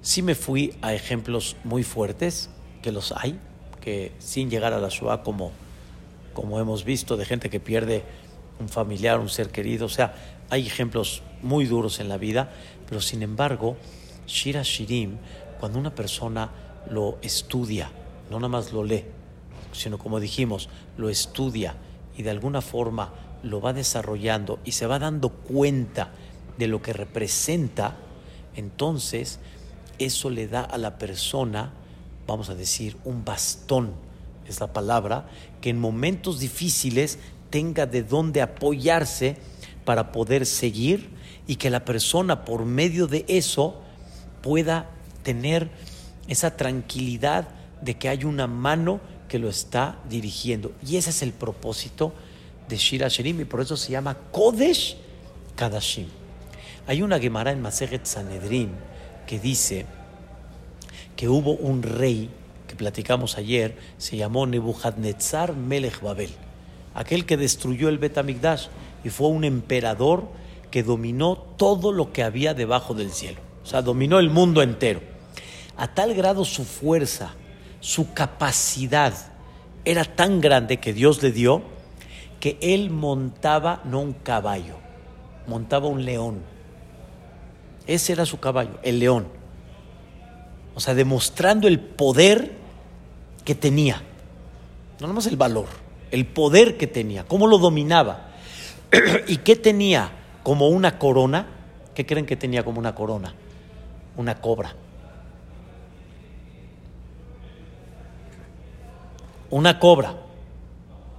Sí 0.00 0.22
me 0.22 0.34
fui 0.34 0.74
a 0.82 0.94
ejemplos 0.94 1.56
muy 1.62 1.84
fuertes, 1.84 2.50
que 2.82 2.90
los 2.90 3.12
hay, 3.12 3.38
que 3.80 4.12
sin 4.18 4.50
llegar 4.50 4.72
a 4.72 4.80
la 4.80 4.88
Shoah 4.88 5.22
como, 5.22 5.52
como 6.32 6.58
hemos 6.58 6.84
visto, 6.84 7.16
de 7.16 7.24
gente 7.24 7.50
que 7.50 7.60
pierde 7.60 8.02
un 8.58 8.68
familiar, 8.68 9.20
un 9.20 9.28
ser 9.28 9.50
querido. 9.50 9.86
O 9.86 9.88
sea, 9.88 10.14
hay 10.52 10.66
ejemplos 10.66 11.22
muy 11.40 11.64
duros 11.64 11.98
en 11.98 12.10
la 12.10 12.18
vida, 12.18 12.52
pero 12.86 13.00
sin 13.00 13.22
embargo, 13.22 13.78
Shira 14.26 14.62
Shirim, 14.62 15.16
cuando 15.58 15.78
una 15.78 15.94
persona 15.94 16.50
lo 16.90 17.16
estudia, 17.22 17.90
no 18.30 18.36
nada 18.36 18.50
más 18.50 18.70
lo 18.70 18.84
lee, 18.84 19.02
sino 19.72 19.96
como 19.96 20.20
dijimos, 20.20 20.68
lo 20.98 21.08
estudia 21.08 21.76
y 22.18 22.22
de 22.22 22.28
alguna 22.28 22.60
forma 22.60 23.14
lo 23.42 23.62
va 23.62 23.72
desarrollando 23.72 24.58
y 24.62 24.72
se 24.72 24.86
va 24.86 24.98
dando 24.98 25.30
cuenta 25.30 26.10
de 26.58 26.66
lo 26.66 26.82
que 26.82 26.92
representa, 26.92 27.96
entonces 28.54 29.40
eso 29.98 30.28
le 30.28 30.48
da 30.48 30.60
a 30.60 30.76
la 30.76 30.98
persona, 30.98 31.72
vamos 32.26 32.50
a 32.50 32.54
decir, 32.54 32.98
un 33.04 33.24
bastón, 33.24 33.94
es 34.46 34.60
la 34.60 34.70
palabra, 34.70 35.30
que 35.62 35.70
en 35.70 35.80
momentos 35.80 36.40
difíciles 36.40 37.18
tenga 37.48 37.86
de 37.86 38.02
dónde 38.02 38.42
apoyarse 38.42 39.38
para 39.84 40.12
poder 40.12 40.46
seguir 40.46 41.10
y 41.46 41.56
que 41.56 41.70
la 41.70 41.84
persona 41.84 42.44
por 42.44 42.64
medio 42.64 43.06
de 43.06 43.24
eso 43.28 43.80
pueda 44.42 44.90
tener 45.22 45.70
esa 46.28 46.56
tranquilidad 46.56 47.48
de 47.80 47.94
que 47.94 48.08
hay 48.08 48.24
una 48.24 48.46
mano 48.46 49.00
que 49.28 49.38
lo 49.38 49.48
está 49.48 49.98
dirigiendo. 50.08 50.72
Y 50.86 50.96
ese 50.96 51.10
es 51.10 51.22
el 51.22 51.32
propósito 51.32 52.12
de 52.68 52.76
Shira 52.76 53.08
Shirim 53.08 53.40
y 53.40 53.44
por 53.44 53.60
eso 53.60 53.76
se 53.76 53.92
llama 53.92 54.16
Kodesh 54.30 54.96
Kadashim. 55.56 56.06
Hay 56.86 57.02
una 57.02 57.18
Gemara 57.18 57.52
en 57.52 57.62
Masejet 57.62 58.06
Sanedrin 58.06 58.70
que 59.26 59.38
dice 59.38 59.86
que 61.16 61.28
hubo 61.28 61.52
un 61.52 61.82
rey 61.82 62.30
que 62.66 62.76
platicamos 62.76 63.36
ayer, 63.36 63.76
se 63.98 64.16
llamó 64.16 64.46
Nebuchadnezzar 64.46 65.54
Melech 65.54 66.00
Babel, 66.00 66.30
aquel 66.94 67.26
que 67.26 67.36
destruyó 67.36 67.88
el 67.88 67.98
Bet 67.98 68.16
Hamikdash 68.16 68.68
y 69.04 69.10
fue 69.10 69.28
un 69.28 69.44
emperador 69.44 70.28
que 70.70 70.82
dominó 70.82 71.36
todo 71.36 71.92
lo 71.92 72.12
que 72.12 72.22
había 72.22 72.54
debajo 72.54 72.94
del 72.94 73.12
cielo. 73.12 73.40
O 73.62 73.66
sea, 73.66 73.82
dominó 73.82 74.18
el 74.18 74.30
mundo 74.30 74.62
entero. 74.62 75.00
A 75.76 75.88
tal 75.88 76.14
grado 76.14 76.44
su 76.44 76.64
fuerza, 76.64 77.34
su 77.80 78.12
capacidad 78.12 79.14
era 79.84 80.04
tan 80.04 80.40
grande 80.40 80.78
que 80.78 80.92
Dios 80.92 81.22
le 81.22 81.32
dio 81.32 81.62
que 82.40 82.58
él 82.60 82.90
montaba 82.90 83.80
no 83.84 84.00
un 84.00 84.14
caballo, 84.14 84.74
montaba 85.46 85.86
un 85.86 86.04
león. 86.04 86.42
Ese 87.86 88.12
era 88.12 88.26
su 88.26 88.40
caballo, 88.40 88.78
el 88.82 88.98
león. 88.98 89.28
O 90.74 90.80
sea, 90.80 90.94
demostrando 90.94 91.68
el 91.68 91.78
poder 91.78 92.52
que 93.44 93.54
tenía. 93.54 94.02
No 95.00 95.06
nomás 95.06 95.26
el 95.26 95.36
valor, 95.36 95.66
el 96.10 96.26
poder 96.26 96.76
que 96.76 96.86
tenía, 96.86 97.24
cómo 97.24 97.46
lo 97.46 97.58
dominaba. 97.58 98.31
¿Y 99.26 99.38
qué 99.38 99.56
tenía 99.56 100.10
como 100.42 100.68
una 100.68 100.98
corona? 100.98 101.46
¿Qué 101.94 102.06
creen 102.06 102.26
que 102.26 102.36
tenía 102.36 102.64
como 102.64 102.78
una 102.78 102.94
corona? 102.94 103.34
Una 104.16 104.40
cobra. 104.40 104.74
Una 109.50 109.78
cobra, 109.78 110.16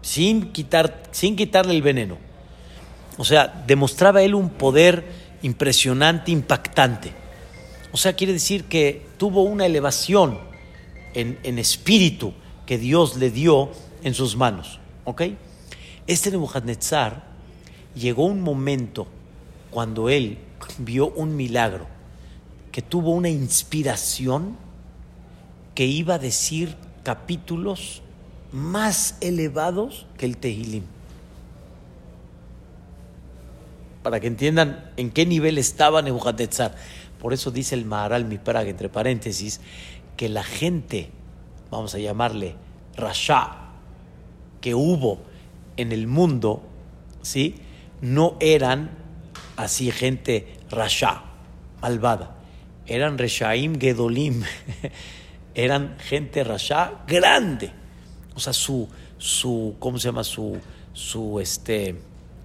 sin, 0.02 0.52
quitar, 0.54 1.04
sin 1.12 1.36
quitarle 1.36 1.76
el 1.76 1.84
veneno. 1.84 2.18
O 3.18 3.24
sea, 3.24 3.64
demostraba 3.68 4.24
él 4.24 4.34
un 4.34 4.50
poder 4.50 5.06
impresionante, 5.44 6.32
impactante. 6.32 7.12
O 7.92 7.98
sea, 7.98 8.14
quiere 8.14 8.34
decir 8.34 8.64
que 8.66 9.06
tuvo 9.18 9.44
una 9.44 9.68
elevación 9.68 10.40
en, 11.14 11.38
en 11.44 11.60
espíritu 11.60 12.34
que 12.66 12.80
Dios 12.80 13.18
le 13.18 13.30
dio 13.30 13.70
en 14.04 14.16
sus 14.16 14.36
manos. 14.36 14.80
¿Ok? 15.04 15.22
Este 16.08 16.32
Nebuchadnezzar 16.32 17.33
llegó 17.96 18.26
un 18.26 18.42
momento 18.42 19.08
cuando 19.72 20.10
él 20.10 20.38
vio 20.78 21.10
un 21.10 21.36
milagro, 21.36 21.88
que 22.72 22.82
tuvo 22.82 23.12
una 23.12 23.30
inspiración 23.30 24.56
que 25.76 25.86
iba 25.86 26.16
a 26.16 26.20
decir 26.20 26.76
capítulos 27.04 28.02
más 28.52 29.18
elevados 29.22 30.06
que 30.18 30.26
el 30.26 30.38
Tehilim. 30.38 30.84
Para 34.04 34.20
que 34.20 34.28
entiendan 34.28 34.92
en 34.98 35.12
qué 35.12 35.26
nivel 35.26 35.58
estaba 35.58 36.02
Nebuchadnezzar. 36.02 36.76
Por 37.20 37.34
eso 37.34 37.52
dice 37.52 37.76
el 37.76 37.86
Maharal 37.86 38.26
Miprag, 38.26 38.68
entre 38.68 38.90
paréntesis, 38.90 39.62
que 40.18 40.30
la 40.30 40.44
gente, 40.44 41.10
vamos 41.72 41.96
a 41.96 42.00
llamarle 42.00 42.56
Rasha, 42.96 43.72
que 44.62 44.76
hubo 44.76 45.20
en 45.78 45.92
el 45.92 46.08
mundo, 46.08 46.62
¿sí? 47.22 47.56
No 48.04 48.36
eran 48.42 48.90
así 49.56 49.90
gente 49.90 50.58
Rasha, 50.70 51.24
malvada. 51.82 52.36
Eran 52.86 53.18
Reshaim 53.18 53.80
Gedolim. 53.80 54.44
eran 55.56 55.96
gente 56.00 56.44
Rasha 56.44 57.06
grande. 57.08 57.72
O 58.36 58.42
sea, 58.42 58.52
su, 58.52 58.90
su 59.18 59.78
¿cómo 59.80 59.98
se 60.00 60.10
llama? 60.10 60.26
Su, 60.26 60.60
su, 60.92 61.40
este, 61.40 61.96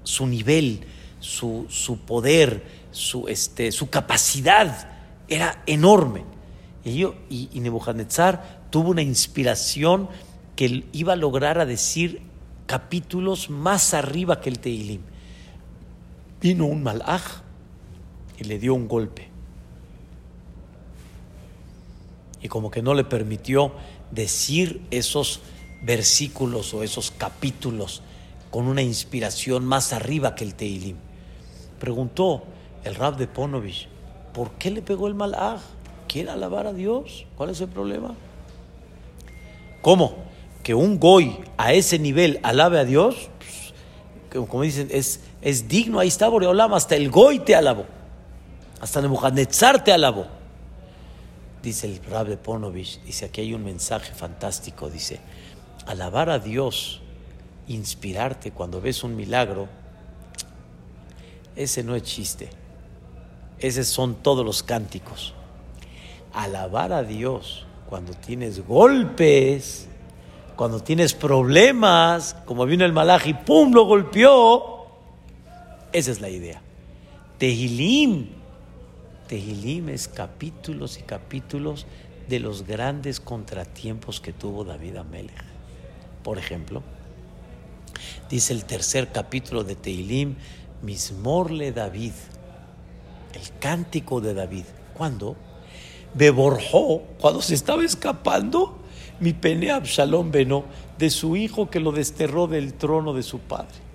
su 0.04 0.28
nivel, 0.28 0.86
su, 1.18 1.66
su 1.68 1.98
poder, 2.02 2.62
su, 2.92 3.26
este, 3.26 3.72
su 3.72 3.90
capacidad 3.90 4.92
era 5.26 5.64
enorme. 5.66 6.22
Y, 6.84 6.98
yo, 6.98 7.16
y, 7.28 7.48
y 7.52 7.58
Nebuchadnezzar 7.58 8.68
tuvo 8.70 8.90
una 8.90 9.02
inspiración 9.02 10.08
que 10.54 10.84
iba 10.92 11.14
a 11.14 11.16
lograr 11.16 11.58
a 11.58 11.66
decir 11.66 12.22
capítulos 12.66 13.50
más 13.50 13.92
arriba 13.92 14.40
que 14.40 14.50
el 14.50 14.60
Teilim. 14.60 15.00
Vino 16.40 16.66
un 16.66 16.82
malaj 16.82 17.22
y 18.38 18.44
le 18.44 18.58
dio 18.58 18.74
un 18.74 18.88
golpe. 18.88 19.28
Y 22.40 22.48
como 22.48 22.70
que 22.70 22.82
no 22.82 22.94
le 22.94 23.04
permitió 23.04 23.72
decir 24.10 24.80
esos 24.90 25.40
versículos 25.82 26.72
o 26.74 26.82
esos 26.82 27.10
capítulos 27.10 28.02
con 28.50 28.66
una 28.66 28.82
inspiración 28.82 29.64
más 29.64 29.92
arriba 29.92 30.34
que 30.34 30.44
el 30.44 30.54
Teilim. 30.54 30.96
Preguntó 31.80 32.44
el 32.84 32.94
Rab 32.94 33.16
de 33.16 33.26
Ponovich, 33.26 33.88
¿por 34.32 34.52
qué 34.52 34.70
le 34.70 34.82
pegó 34.82 35.08
el 35.08 35.14
malaj? 35.14 35.60
¿Quiere 36.06 36.30
alabar 36.30 36.66
a 36.66 36.72
Dios? 36.72 37.26
¿Cuál 37.36 37.50
es 37.50 37.60
el 37.60 37.68
problema? 37.68 38.14
¿Cómo? 39.82 40.28
que 40.68 40.74
un 40.74 41.00
goy 41.00 41.38
a 41.56 41.72
ese 41.72 41.98
nivel 41.98 42.40
alabe 42.42 42.78
a 42.78 42.84
Dios, 42.84 43.30
pues, 43.38 44.46
como 44.46 44.62
dicen, 44.62 44.88
es, 44.90 45.20
es 45.40 45.68
digno, 45.68 46.00
ahí 46.00 46.08
está 46.08 46.28
Boreolam, 46.28 46.74
hasta 46.74 46.96
el 46.96 47.10
goy 47.10 47.40
te 47.40 47.54
alabó, 47.54 47.86
hasta 48.80 49.00
Nebuchadnezzar 49.00 49.84
te 49.84 49.92
alabó. 49.92 50.26
Dice 51.62 51.86
el 51.86 52.00
Rabbe 52.04 52.36
Ponovich, 52.36 53.00
dice 53.02 53.26
aquí 53.26 53.40
hay 53.40 53.54
un 53.54 53.64
mensaje 53.64 54.14
fantástico, 54.14 54.88
dice, 54.90 55.20
alabar 55.86 56.30
a 56.30 56.38
Dios, 56.38 57.00
inspirarte 57.66 58.52
cuando 58.52 58.80
ves 58.80 59.02
un 59.02 59.16
milagro, 59.16 59.68
ese 61.56 61.82
no 61.82 61.96
es 61.96 62.04
chiste, 62.04 62.48
esos 63.58 63.86
son 63.88 64.14
todos 64.16 64.44
los 64.44 64.62
cánticos. 64.62 65.34
Alabar 66.32 66.92
a 66.92 67.02
Dios 67.02 67.66
cuando 67.88 68.12
tienes 68.14 68.64
golpes, 68.64 69.88
cuando 70.54 70.80
tienes 70.80 71.14
problemas, 71.14 72.36
como 72.44 72.66
vino 72.66 72.84
el 72.84 72.92
malaj 72.92 73.26
y 73.26 73.34
¡pum! 73.34 73.72
lo 73.72 73.84
golpeó. 73.84 74.77
Esa 75.92 76.10
es 76.10 76.20
la 76.20 76.28
idea. 76.28 76.60
Tehilim. 77.38 78.28
Tehilim 79.26 79.88
es 79.88 80.08
capítulos 80.08 80.98
y 80.98 81.02
capítulos 81.02 81.86
de 82.28 82.40
los 82.40 82.66
grandes 82.66 83.20
contratiempos 83.20 84.20
que 84.20 84.32
tuvo 84.32 84.64
David 84.64 84.96
Amelech. 84.96 85.44
Por 86.22 86.38
ejemplo, 86.38 86.82
dice 88.28 88.52
el 88.52 88.64
tercer 88.64 89.12
capítulo 89.12 89.64
de 89.64 89.76
Tehilim, 89.76 90.36
Mismorle 90.82 91.72
David, 91.72 92.12
el 93.34 93.58
cántico 93.58 94.20
de 94.20 94.34
David. 94.34 94.64
¿Cuándo? 94.94 95.36
Beborjó, 96.14 97.02
cuando 97.18 97.42
se 97.42 97.54
estaba 97.54 97.84
escapando 97.84 98.78
mi 99.20 99.32
pene 99.32 99.70
Absalón 99.70 100.30
veno 100.30 100.64
de 100.98 101.10
su 101.10 101.36
hijo 101.36 101.70
que 101.70 101.80
lo 101.80 101.92
desterró 101.92 102.46
del 102.46 102.74
trono 102.74 103.14
de 103.14 103.22
su 103.22 103.38
padre. 103.40 103.87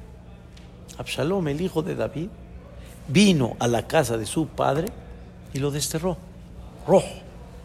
Absalón, 1.04 1.48
el 1.48 1.62
hijo 1.62 1.84
de 1.84 1.96
David, 1.96 2.30
vino 3.08 3.56
a 3.60 3.68
la 3.68 3.88
casa 3.88 4.18
de 4.18 4.26
su 4.26 4.48
padre 4.48 4.88
y 5.54 5.60
lo 5.60 5.70
desterró. 5.70 6.18
Rojo, 6.88 7.08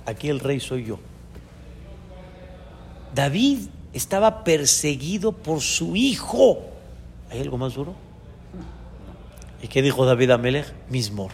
aquí 0.06 0.28
el 0.28 0.40
rey 0.40 0.60
soy 0.60 0.84
yo. 0.84 0.98
David 3.14 3.68
estaba 3.92 4.44
perseguido 4.44 5.32
por 5.32 5.60
su 5.60 5.96
hijo. 5.96 6.58
¿Hay 7.30 7.40
algo 7.40 7.58
más 7.58 7.74
duro? 7.74 7.94
¿Y 9.62 9.68
qué 9.68 9.82
dijo 9.82 10.04
David 10.04 10.30
a 10.30 10.38
Melech? 10.38 10.72
Mismor. 10.88 11.30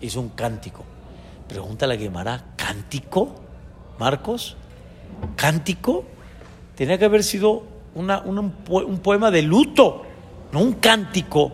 Hizo 0.00 0.20
un 0.20 0.28
cántico. 0.30 0.84
Pregunta 1.48 1.86
la 1.86 1.96
Gemara, 1.96 2.44
¿cántico? 2.56 3.34
Marcos, 3.98 4.56
cántico, 5.36 6.04
tenía 6.74 6.98
que 6.98 7.04
haber 7.04 7.22
sido 7.22 7.73
un, 7.94 8.98
poema 9.02 9.30
de 9.30 9.42
luto, 9.42 10.02
no 10.52 10.60
un 10.60 10.74
cántico. 10.74 11.52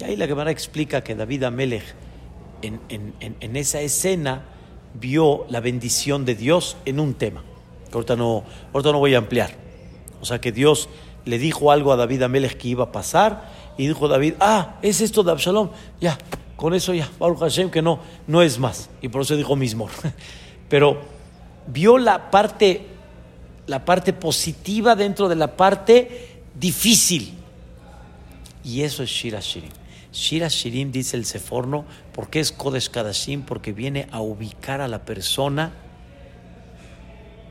Y 0.00 0.04
ahí 0.04 0.16
la 0.16 0.26
Gemara 0.26 0.50
explica 0.50 1.02
que 1.02 1.14
David 1.14 1.44
Amelech 1.44 1.94
en, 2.62 2.80
en, 2.88 3.56
esa 3.56 3.80
escena 3.80 4.44
vio 4.94 5.46
la 5.48 5.60
bendición 5.60 6.24
de 6.24 6.34
Dios 6.34 6.76
en 6.84 7.00
un 7.00 7.14
tema, 7.14 7.44
ahorita 7.92 8.16
no, 8.16 8.44
ahorita 8.72 8.92
no 8.92 8.98
voy 8.98 9.14
a 9.14 9.18
ampliar. 9.18 9.50
O 10.20 10.24
sea 10.24 10.40
que 10.40 10.52
Dios 10.52 10.88
le 11.24 11.38
dijo 11.38 11.70
algo 11.70 11.92
a 11.92 11.96
David 11.96 12.22
Amelech 12.22 12.56
que 12.56 12.68
iba 12.68 12.84
a 12.84 12.92
pasar 12.92 13.50
y 13.76 13.86
dijo 13.86 14.08
David, 14.08 14.34
ah, 14.40 14.76
es 14.82 15.00
esto 15.00 15.22
de 15.22 15.32
Absalom, 15.32 15.70
ya, 16.00 16.16
con 16.56 16.72
eso 16.72 16.94
ya, 16.94 17.08
Baruch 17.18 17.40
Hashem, 17.40 17.70
que 17.70 17.82
no, 17.82 18.00
no 18.26 18.42
es 18.42 18.58
más. 18.58 18.88
Y 19.02 19.08
por 19.08 19.22
eso 19.22 19.36
dijo 19.36 19.56
mismo. 19.56 19.88
Pero 20.68 21.00
vio 21.66 21.98
la 21.98 22.30
parte, 22.30 22.86
la 23.66 23.84
parte 23.84 24.12
positiva 24.12 24.94
dentro 24.94 25.28
de 25.28 25.36
la 25.36 25.56
parte 25.56 26.42
difícil. 26.58 27.34
Y 28.64 28.82
eso 28.82 29.02
es 29.02 29.10
Shira 29.10 29.40
Shirim. 29.40 29.70
Shira 30.12 30.48
Shirim 30.48 30.90
dice 30.90 31.16
el 31.16 31.24
Seforno, 31.24 31.84
porque 32.12 32.40
es 32.40 32.52
Kodesh 32.52 32.90
Kadashim, 32.90 33.42
porque 33.42 33.72
viene 33.72 34.08
a 34.10 34.20
ubicar 34.20 34.80
a 34.80 34.88
la 34.88 35.04
persona 35.04 35.72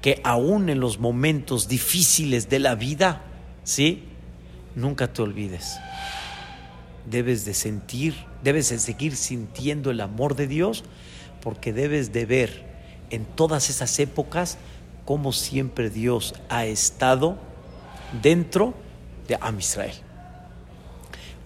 que 0.01 0.21
aún 0.23 0.69
en 0.69 0.79
los 0.79 0.99
momentos 0.99 1.67
difíciles 1.67 2.49
de 2.49 2.59
la 2.59 2.75
vida, 2.75 3.21
¿sí? 3.63 4.03
Nunca 4.75 5.11
te 5.11 5.21
olvides. 5.21 5.77
Debes 7.09 7.45
de 7.45 7.53
sentir, 7.53 8.15
debes 8.43 8.69
de 8.69 8.79
seguir 8.79 9.15
sintiendo 9.15 9.91
el 9.91 10.01
amor 10.01 10.35
de 10.35 10.47
Dios, 10.47 10.83
porque 11.41 11.73
debes 11.73 12.13
de 12.13 12.25
ver 12.25 12.65
en 13.09 13.25
todas 13.25 13.69
esas 13.69 13.99
épocas 13.99 14.57
como 15.05 15.31
siempre 15.31 15.89
Dios 15.89 16.33
ha 16.49 16.65
estado 16.65 17.37
dentro 18.21 18.73
de 19.27 19.37
Am 19.39 19.59
Israel. 19.59 19.95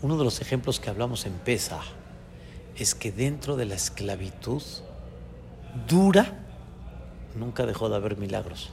Uno 0.02 0.18
de 0.18 0.24
los 0.24 0.42
ejemplos 0.42 0.80
que 0.80 0.90
hablamos 0.90 1.26
en 1.26 1.34
Pesa 1.34 1.82
es 2.78 2.96
que 2.96 3.12
dentro 3.12 3.58
de 3.58 3.66
la 3.66 3.76
esclavitud 3.76 4.64
dura 5.88 6.40
nunca 7.36 7.66
dejó 7.66 7.90
de 7.90 7.98
haber 7.98 8.18
milagros. 8.18 8.70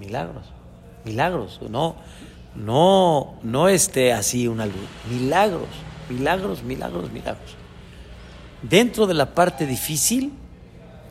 Milagros, 0.00 0.46
milagros, 1.04 1.60
no, 1.70 1.94
no, 2.56 3.36
no 3.44 3.68
esté 3.68 4.12
así 4.12 4.48
una 4.48 4.66
luz, 4.66 4.74
milagros, 5.08 5.68
milagros, 6.08 6.64
milagros, 6.64 7.12
milagros. 7.12 7.54
Dentro 8.62 9.06
de 9.06 9.14
la 9.14 9.34
parte 9.34 9.66
difícil, 9.66 10.32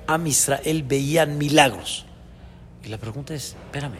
a 0.08 0.18
Israel 0.26 0.84
veían 0.84 1.38
milagros. 1.38 2.06
Y 2.84 2.88
la 2.90 2.98
pregunta 2.98 3.34
es, 3.34 3.56
espérame, 3.66 4.00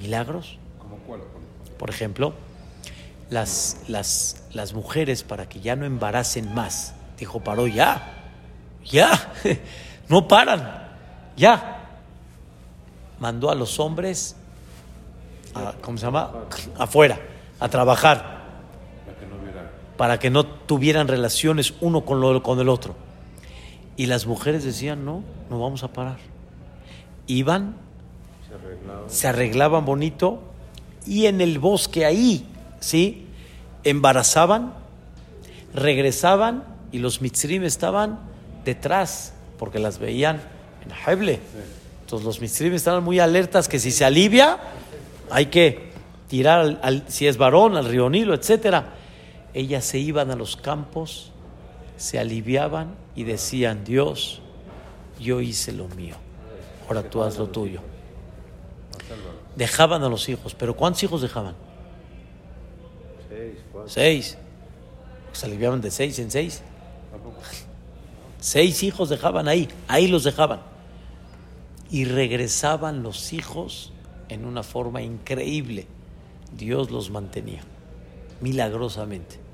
¿milagros? 0.00 0.58
¿Cómo 0.78 0.96
cuál? 1.06 1.20
por 1.78 1.90
ejemplo? 1.90 2.34
Las, 3.30 3.82
las, 3.88 4.42
las 4.52 4.72
mujeres 4.72 5.22
para 5.22 5.48
que 5.48 5.60
ya 5.60 5.76
no 5.76 5.84
embaracen 5.84 6.52
más, 6.54 6.94
dijo, 7.18 7.40
paró 7.40 7.66
ya, 7.66 8.14
ya, 8.84 9.32
no 10.08 10.26
paran, 10.26 10.88
ya. 11.36 11.74
Mandó 13.20 13.50
a 13.50 13.54
los 13.54 13.78
hombres, 13.78 14.34
a- 15.54 15.74
¿cómo 15.82 15.98
se 15.98 16.06
llama? 16.06 16.32
Afuera, 16.78 17.20
a 17.60 17.68
trabajar, 17.68 18.44
Para 19.04 19.18
que 19.18 19.26
no 19.26 19.36
hubiera. 19.42 19.70
para 19.96 20.18
que 20.18 20.30
no 20.30 20.46
tuvieran 20.46 21.06
relaciones 21.06 21.74
uno 21.80 22.04
con, 22.04 22.20
lo, 22.20 22.42
con 22.42 22.58
el 22.60 22.68
otro. 22.68 22.96
Y 23.98 24.06
las 24.06 24.26
mujeres 24.26 24.64
decían, 24.64 25.04
no, 25.04 25.22
no 25.50 25.60
vamos 25.60 25.82
a 25.82 25.92
parar. 25.92 26.16
Iban, 27.26 27.76
Se 28.48 28.54
arreglaba. 28.54 29.08
se 29.08 29.28
arreglaban 29.28 29.84
bonito 29.84 30.40
y 31.06 31.26
en 31.26 31.40
el 31.42 31.58
bosque 31.58 32.06
ahí, 32.06 32.46
¿sí? 32.80 33.26
Embarazaban, 33.84 34.72
regresaban 35.74 36.64
y 36.92 37.00
los 37.00 37.20
mitzrim 37.20 37.64
estaban 37.64 38.20
detrás 38.64 39.34
porque 39.58 39.78
las 39.78 39.98
veían 39.98 40.40
en 40.84 40.92
Heble. 41.06 41.40
Entonces 42.02 42.24
los 42.24 42.40
mitzrim 42.40 42.74
estaban 42.74 43.04
muy 43.04 43.18
alertas 43.18 43.68
que 43.68 43.78
si 43.78 43.90
se 43.90 44.04
alivia 44.04 44.58
hay 45.30 45.46
que 45.46 45.90
tirar, 46.28 46.78
al, 46.82 47.04
si 47.08 47.26
es 47.26 47.36
varón, 47.36 47.76
al 47.76 47.84
río 47.86 48.08
Nilo, 48.08 48.34
etcétera. 48.34 48.94
Ellas 49.54 49.84
se 49.84 49.98
iban 49.98 50.30
a 50.30 50.36
los 50.36 50.56
campos, 50.56 51.32
se 51.98 52.18
aliviaban 52.18 52.94
y 53.14 53.24
decían, 53.24 53.84
Dios, 53.84 54.40
yo 55.20 55.40
hice 55.40 55.72
lo 55.72 55.88
mío, 55.88 56.14
ahora 56.86 57.02
tú 57.10 57.22
haz 57.22 57.36
lo 57.36 57.48
tuyo. 57.48 57.80
Dejaban 59.56 60.02
a 60.04 60.08
los 60.08 60.28
hijos, 60.28 60.54
pero 60.54 60.76
¿cuántos 60.76 61.02
hijos 61.02 61.20
dejaban? 61.20 61.56
Seis. 63.28 63.58
Seis. 63.86 64.38
Se 65.32 65.46
aliviaban 65.46 65.80
de 65.80 65.90
seis 65.90 66.18
en 66.20 66.30
seis. 66.30 66.62
Seis 68.40 68.84
hijos 68.84 69.08
dejaban 69.08 69.48
ahí, 69.48 69.68
ahí 69.88 70.06
los 70.06 70.22
dejaban. 70.22 70.60
Y 71.90 72.04
regresaban 72.04 73.02
los 73.02 73.32
hijos 73.32 73.92
en 74.28 74.44
una 74.44 74.62
forma 74.62 75.02
increíble. 75.02 75.88
Dios 76.56 76.92
los 76.92 77.10
mantenía, 77.10 77.62
milagrosamente. 78.40 79.47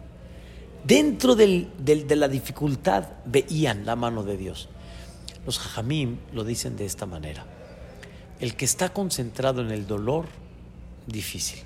Dentro 0.85 1.35
del- 1.35 1.71
de 1.79 2.17
la 2.17 2.29
dificultad 2.29 3.05
veían 3.25 3.87
la 3.87 3.97
mano 3.97 4.23
de 4.23 4.37
Dios. 4.37 4.69
Los 5.47 5.59
jajamim 5.59 6.19
lo 6.33 6.45
dicen 6.45 6.77
de 6.77 6.85
esta 6.85 7.07
manera. 7.07 7.45
El 8.41 8.55
que 8.55 8.65
está 8.65 8.91
concentrado 8.93 9.63
en 9.63 9.71
el 9.71 9.87
dolor, 9.87 10.27
difícil. 11.07 11.61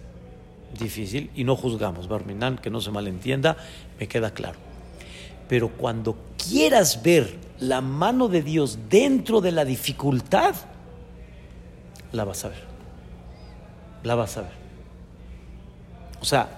Difícil. 0.79 1.31
Y 1.35 1.45
no 1.45 1.57
juzgamos, 1.57 2.09
Barminan, 2.09 2.59
que 2.59 2.71
no 2.71 2.81
se 2.81 2.91
malentienda, 2.91 3.57
me 3.99 4.07
queda 4.07 4.33
claro. 4.33 4.59
Pero 5.49 5.71
cuando 5.71 6.17
quieras 6.37 7.03
ver 7.03 7.39
la 7.59 7.81
mano 7.81 8.29
de 8.29 8.43
Dios 8.43 8.79
dentro 8.89 9.41
de 9.41 9.51
la 9.51 9.65
dificultad, 9.65 10.55
la 12.13 12.25
vas 12.25 12.45
a 12.45 12.49
ver. 12.49 12.63
La 14.05 14.15
vas 14.15 14.37
a 14.37 14.43
ver. 14.43 14.53
O 16.21 16.25
sea, 16.25 16.49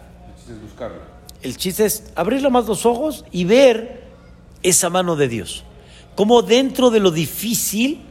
buscarla. 0.63 1.20
El 1.43 1.57
chiste 1.57 1.85
es 1.85 2.13
abrir 2.15 2.49
más 2.51 2.67
los 2.67 2.85
ojos 2.87 3.25
y 3.31 3.45
ver 3.45 4.05
esa 4.63 4.91
mano 4.91 5.17
de 5.17 5.29
Dios. 5.29 5.65
Como 6.17 6.43
dentro 6.43 6.91
de 6.91 7.01
lo 7.01 7.11
difícil, 7.11 8.03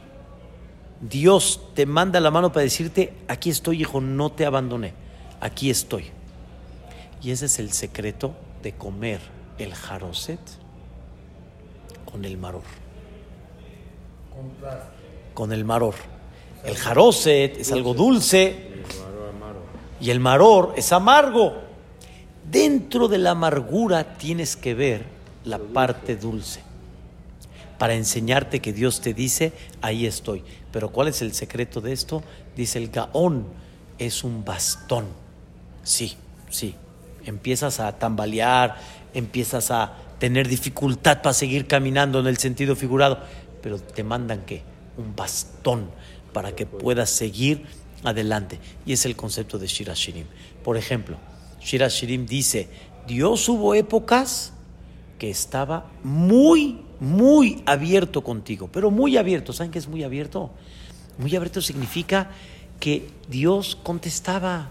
Dios 1.00 1.60
te 1.74 1.86
manda 1.86 2.20
la 2.20 2.30
mano 2.30 2.52
para 2.52 2.64
decirte, 2.64 3.14
aquí 3.28 3.50
estoy, 3.50 3.80
hijo, 3.80 4.00
no 4.00 4.30
te 4.32 4.46
abandoné, 4.46 4.94
aquí 5.40 5.70
estoy. 5.70 6.06
Y 7.22 7.30
ese 7.30 7.46
es 7.46 7.58
el 7.58 7.72
secreto 7.72 8.34
de 8.62 8.72
comer 8.72 9.20
el 9.58 9.74
jaroset 9.74 10.40
con 12.10 12.24
el 12.24 12.36
maror. 12.36 12.62
Con 15.34 15.52
el 15.52 15.64
maror. 15.64 15.94
El 16.64 16.76
jaroset 16.76 17.58
es 17.58 17.72
algo 17.72 17.94
dulce, 17.94 18.70
y 20.00 20.10
el 20.10 20.20
maror 20.20 20.74
es 20.76 20.92
amargo. 20.92 21.69
Dentro 22.50 23.06
de 23.06 23.18
la 23.18 23.30
amargura 23.30 24.16
tienes 24.16 24.56
que 24.56 24.74
ver 24.74 25.04
la 25.44 25.58
parte 25.58 26.16
dulce. 26.16 26.62
Para 27.78 27.94
enseñarte 27.94 28.60
que 28.60 28.72
Dios 28.72 29.00
te 29.00 29.14
dice, 29.14 29.52
ahí 29.80 30.04
estoy. 30.04 30.42
Pero 30.72 30.90
¿cuál 30.90 31.08
es 31.08 31.22
el 31.22 31.32
secreto 31.32 31.80
de 31.80 31.92
esto? 31.92 32.22
Dice 32.56 32.78
el 32.78 32.90
Gaón, 32.90 33.46
es 33.98 34.24
un 34.24 34.44
bastón. 34.44 35.06
Sí, 35.84 36.16
sí. 36.50 36.74
Empiezas 37.24 37.78
a 37.78 37.98
tambalear, 37.98 38.76
empiezas 39.14 39.70
a 39.70 39.94
tener 40.18 40.48
dificultad 40.48 41.22
para 41.22 41.32
seguir 41.32 41.66
caminando 41.66 42.18
en 42.18 42.26
el 42.26 42.38
sentido 42.38 42.74
figurado. 42.74 43.20
Pero 43.62 43.78
te 43.78 44.02
mandan 44.02 44.42
qué? 44.44 44.62
Un 44.98 45.14
bastón 45.14 45.90
para 46.32 46.56
que 46.56 46.66
puedas 46.66 47.10
seguir 47.10 47.64
adelante. 48.02 48.58
Y 48.84 48.92
es 48.92 49.06
el 49.06 49.14
concepto 49.14 49.58
de 49.58 49.68
Shira 49.68 49.94
Shirim. 49.94 50.26
Por 50.64 50.76
ejemplo, 50.76 51.16
Shira 51.60 51.88
Shirim 51.88 52.26
dice, 52.26 52.68
Dios 53.06 53.48
hubo 53.48 53.74
épocas 53.74 54.52
que 55.18 55.30
estaba 55.30 55.90
muy, 56.02 56.80
muy 56.98 57.62
abierto 57.66 58.22
contigo, 58.22 58.68
pero 58.72 58.90
muy 58.90 59.16
abierto. 59.16 59.52
¿Saben 59.52 59.70
qué 59.70 59.78
es 59.78 59.88
muy 59.88 60.02
abierto? 60.02 60.50
Muy 61.18 61.34
abierto 61.36 61.60
significa 61.60 62.30
que 62.78 63.08
Dios 63.28 63.76
contestaba, 63.82 64.70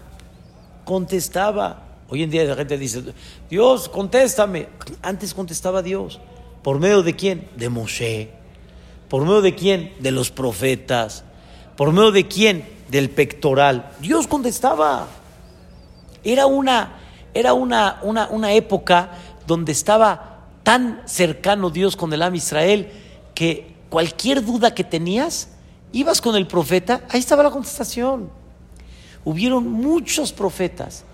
contestaba. 0.84 1.86
Hoy 2.08 2.24
en 2.24 2.30
día 2.30 2.42
la 2.44 2.56
gente 2.56 2.76
dice, 2.76 3.02
Dios, 3.48 3.88
contéstame. 3.88 4.68
Antes 5.02 5.32
contestaba 5.32 5.82
Dios. 5.82 6.18
¿Por 6.62 6.80
medio 6.80 7.02
de 7.02 7.14
quién? 7.14 7.48
De 7.56 7.68
Moshe. 7.68 8.30
¿Por 9.08 9.22
medio 9.22 9.42
de 9.42 9.54
quién? 9.54 9.92
De 10.00 10.10
los 10.10 10.30
profetas. 10.30 11.24
¿Por 11.76 11.92
medio 11.92 12.10
de 12.10 12.26
quién? 12.26 12.68
Del 12.88 13.10
pectoral. 13.10 13.92
Dios 14.00 14.26
contestaba. 14.26 15.06
Era 16.24 16.46
una, 16.46 16.98
era 17.34 17.54
una, 17.54 17.98
una, 18.02 18.28
una 18.28 18.52
época 18.52 19.10
donde 19.46 19.72
estaba 19.72 20.46
tan 20.62 21.02
cercano 21.06 21.70
Dios 21.70 21.96
con 21.96 22.12
el 22.12 22.22
Am 22.22 22.34
Israel 22.34 22.90
que 23.34 23.74
cualquier 23.88 24.44
duda 24.44 24.74
que 24.74 24.84
tenías, 24.84 25.48
ibas 25.92 26.20
con 26.20 26.36
el 26.36 26.46
profeta, 26.46 27.02
ahí 27.08 27.20
estaba 27.20 27.42
la 27.42 27.50
contestación. 27.50 28.30
Hubieron 29.24 29.68
muchos 29.68 30.32
profetas. 30.32 31.04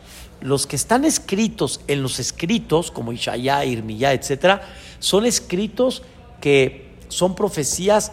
Los 0.40 0.66
que 0.66 0.76
están 0.76 1.04
escritos 1.04 1.80
en 1.88 2.02
los 2.02 2.18
escritos, 2.18 2.90
como 2.90 3.12
Ishaya, 3.12 3.64
Irmiyá, 3.64 4.12
etcétera, 4.12 4.62
son 4.98 5.24
escritos 5.24 6.02
que 6.40 6.94
son 7.08 7.34
profecías 7.34 8.12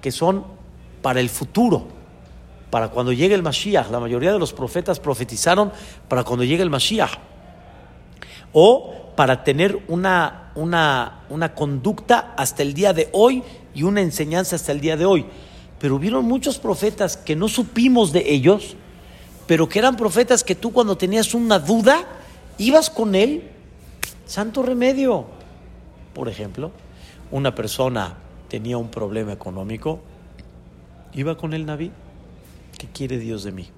que 0.00 0.10
son 0.10 0.44
para 1.02 1.20
el 1.20 1.28
futuro, 1.28 1.86
para 2.70 2.88
cuando 2.88 3.12
llegue 3.12 3.34
el 3.34 3.42
Mashiach. 3.42 3.90
La 3.90 4.00
mayoría 4.00 4.32
de 4.32 4.38
los 4.38 4.52
profetas 4.52 5.00
profetizaron 5.00 5.72
para 6.08 6.24
cuando 6.24 6.44
llegue 6.44 6.62
el 6.62 6.70
Mashiach. 6.70 7.12
O 8.52 9.12
para 9.16 9.44
tener 9.44 9.78
una, 9.88 10.52
una, 10.54 11.24
una 11.28 11.54
conducta 11.54 12.34
hasta 12.36 12.62
el 12.62 12.74
día 12.74 12.92
de 12.92 13.08
hoy 13.12 13.42
y 13.74 13.82
una 13.82 14.00
enseñanza 14.00 14.56
hasta 14.56 14.72
el 14.72 14.80
día 14.80 14.96
de 14.96 15.04
hoy. 15.04 15.26
Pero 15.78 15.96
hubieron 15.96 16.24
muchos 16.24 16.58
profetas 16.58 17.16
que 17.16 17.36
no 17.36 17.48
supimos 17.48 18.12
de 18.12 18.32
ellos, 18.32 18.76
pero 19.46 19.68
que 19.68 19.78
eran 19.78 19.96
profetas 19.96 20.44
que 20.44 20.54
tú 20.54 20.72
cuando 20.72 20.96
tenías 20.96 21.34
una 21.34 21.58
duda, 21.58 22.06
ibas 22.58 22.90
con 22.90 23.14
él, 23.14 23.50
santo 24.26 24.62
remedio. 24.62 25.26
Por 26.14 26.28
ejemplo, 26.28 26.70
una 27.30 27.54
persona 27.54 28.16
tenía 28.48 28.76
un 28.78 28.90
problema 28.90 29.32
económico, 29.32 30.00
iba 31.14 31.36
con 31.36 31.54
el 31.54 31.66
Naví. 31.66 31.90
¿Qué 32.80 32.86
quiere 32.86 33.18
Dios 33.18 33.44
de 33.44 33.52
mí? 33.52 33.68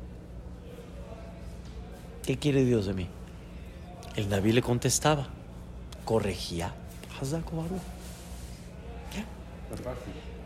¿Qué 2.25 2.39
quiere 2.39 2.65
Dios 2.65 2.87
de 2.87 2.95
mí? 2.95 3.09
El 4.15 4.29
Naví 4.29 4.53
le 4.53 4.63
contestaba, 4.63 5.27
corregía. 6.05 6.73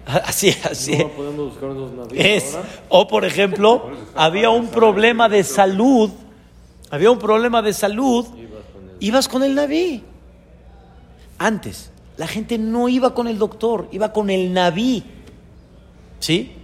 Fácil. 0.07 0.25
Así, 0.27 0.57
así. 0.65 0.97
No 0.97 1.11
Es, 2.15 2.57
o 2.89 3.07
por 3.07 3.27
ejemplo, 3.27 3.91
había 4.15 4.49
un 4.49 4.69
problema 4.69 5.29
de 5.29 5.45
salud, 5.45 6.11
había 6.89 7.11
un 7.11 7.19
problema 7.19 7.61
de 7.61 7.75
salud, 7.75 8.25
Ibas 8.25 8.65
con 8.73 8.89
él. 8.89 8.97
ibas 9.01 9.29
con 9.29 9.43
el 9.43 9.55
Naví. 9.55 10.03
Antes, 11.37 11.91
la 12.17 12.27
gente 12.27 12.57
no 12.57 12.89
iba 12.89 13.13
con 13.13 13.29
el 13.29 13.37
doctor, 13.37 13.87
iba 13.93 14.15
con 14.15 14.31
el 14.31 14.55
Naví. 14.55 15.05
¿Sí? 16.21 16.56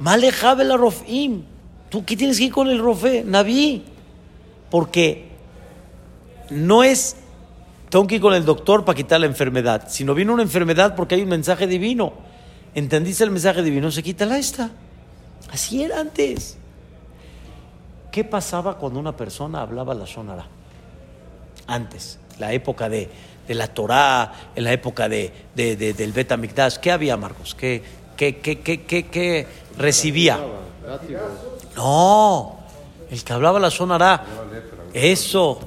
Malejabe 0.00 0.64
la 0.64 0.76
Rofim. 0.76 1.42
¿Tú 1.88 2.04
qué 2.04 2.16
tienes 2.16 2.38
que 2.38 2.44
ir 2.44 2.52
con 2.52 2.68
el 2.68 2.78
Rofe? 2.78 3.22
Naví. 3.24 3.84
Porque 4.70 5.28
no 6.50 6.82
es, 6.82 7.16
tengo 7.88 8.06
que 8.06 8.16
ir 8.16 8.20
con 8.20 8.34
el 8.34 8.44
doctor 8.44 8.84
para 8.84 8.96
quitar 8.96 9.20
la 9.20 9.26
enfermedad, 9.26 9.86
sino 9.88 10.14
viene 10.14 10.32
una 10.32 10.42
enfermedad 10.42 10.94
porque 10.96 11.14
hay 11.14 11.22
un 11.22 11.28
mensaje 11.28 11.66
divino. 11.66 12.12
¿Entendiste 12.74 13.24
el 13.24 13.30
mensaje 13.30 13.62
divino? 13.62 13.90
Se 13.90 14.02
quita 14.02 14.26
la 14.26 14.38
esta. 14.38 14.70
Así 15.50 15.82
era 15.82 16.00
antes. 16.00 16.58
¿Qué 18.10 18.24
pasaba 18.24 18.76
cuando 18.78 18.98
una 18.98 19.16
persona 19.16 19.60
hablaba 19.62 19.94
la 19.94 20.04
Shonara? 20.04 20.46
Antes, 21.68 22.18
la 22.38 22.52
época 22.52 22.88
de, 22.88 23.08
de 23.46 23.54
la 23.54 23.68
Torá, 23.68 24.32
en 24.54 24.64
la 24.64 24.72
época 24.72 25.08
de, 25.08 25.32
de- 25.54 25.76
de- 25.76 25.92
del 25.94 26.12
Bet 26.12 26.32
Amikdash, 26.32 26.76
¿qué 26.78 26.90
había, 26.92 27.16
Marcos? 27.16 27.54
¿Qué, 27.54 27.82
qué, 28.16 28.38
qué, 28.38 28.60
qué- 28.62 29.06
qué 29.06 29.46
recibía? 29.78 30.38
No, 31.76 32.56
el 33.10 33.22
que 33.24 33.32
hablaba 33.32 33.58
la 33.60 33.68
Shonara, 33.68 34.24
eso, 34.92 35.58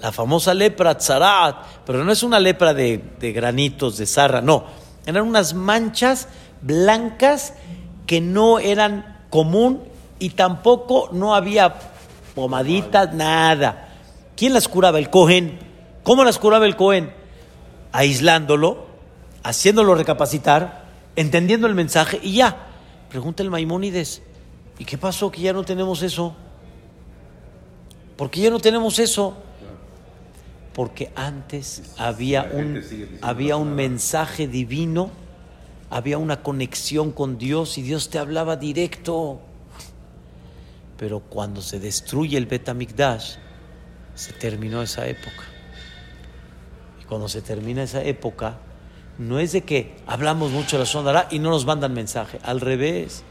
la 0.00 0.10
famosa 0.12 0.54
lepra 0.54 0.96
tzarat, 0.96 1.56
pero 1.84 2.02
no 2.04 2.12
es 2.12 2.22
una 2.22 2.40
lepra 2.40 2.72
de, 2.74 3.02
de 3.18 3.32
granitos, 3.32 3.98
de 3.98 4.06
zarra, 4.06 4.40
no, 4.40 4.64
eran 5.06 5.26
unas 5.26 5.54
manchas 5.54 6.28
blancas 6.62 7.54
que 8.06 8.20
no 8.20 8.58
eran 8.58 9.24
común 9.30 9.82
y 10.18 10.30
tampoco 10.30 11.08
no 11.12 11.34
había 11.34 11.74
pomaditas, 12.34 13.12
nada. 13.14 13.88
¿Quién 14.36 14.52
las 14.54 14.68
curaba? 14.68 14.98
El 14.98 15.10
Cohen. 15.10 15.58
¿Cómo 16.02 16.24
las 16.24 16.38
curaba 16.38 16.64
el 16.66 16.76
Cohen? 16.76 17.12
Aislándolo, 17.92 18.86
haciéndolo 19.42 19.94
recapacitar, 19.94 20.79
entendiendo 21.16 21.66
el 21.66 21.74
mensaje 21.74 22.20
y 22.22 22.36
ya. 22.36 22.66
Pregunta 23.08 23.42
el 23.42 23.50
Maimónides, 23.50 24.22
¿y 24.78 24.84
qué 24.84 24.96
pasó 24.96 25.30
que 25.30 25.40
ya 25.40 25.52
no 25.52 25.64
tenemos 25.64 26.02
eso? 26.02 26.36
¿Por 28.16 28.30
qué 28.30 28.42
ya 28.42 28.50
no 28.50 28.60
tenemos 28.60 28.98
eso? 28.98 29.36
Porque 30.74 31.10
antes 31.16 31.94
había 31.98 32.44
un, 32.52 32.82
había 33.22 33.56
un 33.56 33.74
mensaje 33.74 34.46
divino, 34.46 35.10
había 35.90 36.18
una 36.18 36.42
conexión 36.42 37.10
con 37.10 37.38
Dios 37.38 37.78
y 37.78 37.82
Dios 37.82 38.10
te 38.10 38.18
hablaba 38.18 38.56
directo. 38.56 39.40
Pero 40.96 41.20
cuando 41.20 41.62
se 41.62 41.80
destruye 41.80 42.36
el 42.36 42.46
Betamikdash, 42.46 43.36
se 44.14 44.32
terminó 44.34 44.82
esa 44.82 45.06
época. 45.08 45.44
Y 47.00 47.04
cuando 47.06 47.26
se 47.28 47.42
termina 47.42 47.82
esa 47.82 48.04
época, 48.04 48.58
no 49.20 49.38
es 49.38 49.52
de 49.52 49.60
que 49.60 49.92
hablamos 50.06 50.50
mucho 50.50 50.76
de 50.76 50.84
la 50.84 50.90
Shondará 50.90 51.28
y 51.30 51.40
no 51.40 51.50
nos 51.50 51.66
mandan 51.66 51.92
mensaje. 51.92 52.38
Al 52.42 52.58
revés. 52.58 53.22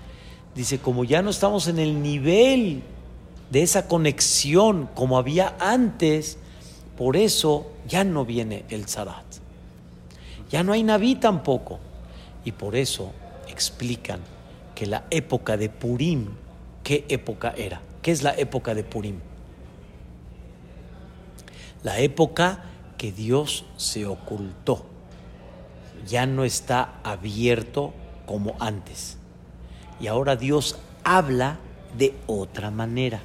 Dice, 0.53 0.77
como 0.77 1.03
ya 1.03 1.23
no 1.23 1.31
estamos 1.31 1.67
en 1.67 1.79
el 1.79 2.03
nivel 2.03 2.83
de 3.49 3.63
esa 3.63 3.87
conexión 3.87 4.87
como 4.93 5.17
había 5.17 5.55
antes, 5.59 6.37
por 6.95 7.17
eso 7.17 7.71
ya 7.87 8.03
no 8.03 8.23
viene 8.23 8.65
el 8.69 8.85
Zarat. 8.87 9.25
Ya 10.51 10.63
no 10.63 10.73
hay 10.73 10.83
Naví 10.83 11.15
tampoco. 11.15 11.79
Y 12.45 12.51
por 12.51 12.75
eso 12.75 13.11
explican 13.47 14.19
que 14.75 14.85
la 14.85 15.05
época 15.09 15.57
de 15.57 15.69
Purim, 15.69 16.27
¿qué 16.83 17.05
época 17.09 17.55
era? 17.57 17.81
¿Qué 18.03 18.11
es 18.11 18.21
la 18.21 18.37
época 18.37 18.75
de 18.75 18.83
Purim? 18.83 19.19
La 21.81 21.97
época 21.99 22.65
que 22.95 23.11
Dios 23.11 23.65
se 23.77 24.05
ocultó. 24.05 24.85
Ya 26.07 26.25
no 26.25 26.43
está 26.43 26.95
abierto 27.03 27.93
como 28.25 28.55
antes. 28.59 29.17
Y 29.99 30.07
ahora 30.07 30.35
Dios 30.35 30.77
habla 31.03 31.57
de 31.97 32.13
otra 32.27 32.71
manera. 32.71 33.21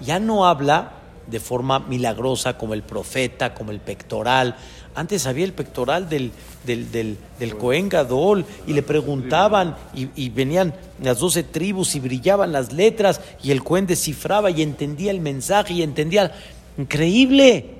Ya 0.00 0.18
no 0.18 0.46
habla 0.46 0.92
de 1.26 1.40
forma 1.40 1.78
milagrosa 1.78 2.58
como 2.58 2.74
el 2.74 2.82
profeta, 2.82 3.54
como 3.54 3.70
el 3.70 3.80
pectoral. 3.80 4.56
Antes 4.94 5.26
había 5.26 5.44
el 5.44 5.52
pectoral 5.52 6.08
del, 6.08 6.32
del, 6.64 6.90
del, 6.90 7.16
del 7.38 7.56
Cohen 7.56 7.88
Gadol 7.88 8.44
y 8.66 8.72
le 8.72 8.82
preguntaban 8.82 9.76
y, 9.94 10.08
y 10.16 10.28
venían 10.28 10.74
las 11.00 11.20
doce 11.20 11.44
tribus 11.44 11.94
y 11.94 12.00
brillaban 12.00 12.52
las 12.52 12.72
letras 12.72 13.20
y 13.42 13.52
el 13.52 13.62
Cohen 13.62 13.86
descifraba 13.86 14.50
y 14.50 14.62
entendía 14.62 15.10
el 15.10 15.20
mensaje 15.20 15.74
y 15.74 15.82
entendía. 15.82 16.32
Increíble. 16.76 17.76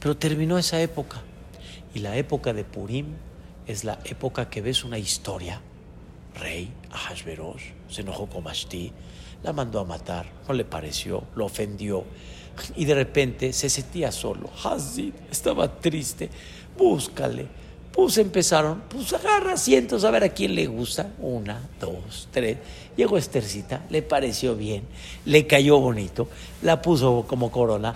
Pero 0.00 0.16
terminó 0.16 0.58
esa 0.58 0.80
época. 0.80 1.22
Y 1.94 2.00
la 2.00 2.16
época 2.16 2.52
de 2.52 2.64
Purim 2.64 3.14
es 3.66 3.84
la 3.84 3.98
época 4.04 4.48
que 4.48 4.60
ves 4.60 4.84
una 4.84 4.98
historia. 4.98 5.60
Rey 6.34 6.72
Ahasverosh 6.90 7.72
se 7.88 8.02
enojó 8.02 8.26
con 8.26 8.44
Vashti, 8.44 8.92
la 9.42 9.52
mandó 9.52 9.80
a 9.80 9.84
matar, 9.84 10.26
no 10.46 10.54
le 10.54 10.64
pareció, 10.64 11.24
lo 11.34 11.46
ofendió. 11.46 12.04
Y 12.76 12.84
de 12.84 12.94
repente 12.94 13.52
se 13.52 13.70
sentía 13.70 14.10
solo. 14.10 14.50
Hazid 14.64 15.12
estaba 15.30 15.80
triste. 15.80 16.28
Búscale. 16.76 17.46
Pues 17.92 18.18
empezaron, 18.18 18.82
pues 18.88 19.12
agarra 19.12 19.54
asientos 19.54 20.04
a 20.04 20.10
ver 20.10 20.22
a 20.22 20.28
quién 20.28 20.54
le 20.54 20.66
gusta. 20.66 21.10
Una, 21.18 21.68
dos, 21.80 22.28
tres. 22.30 22.58
Llegó 22.96 23.16
Estercita, 23.16 23.84
le 23.90 24.02
pareció 24.02 24.54
bien, 24.54 24.84
le 25.24 25.46
cayó 25.46 25.80
bonito, 25.80 26.28
la 26.62 26.80
puso 26.80 27.24
como 27.26 27.50
corona. 27.50 27.94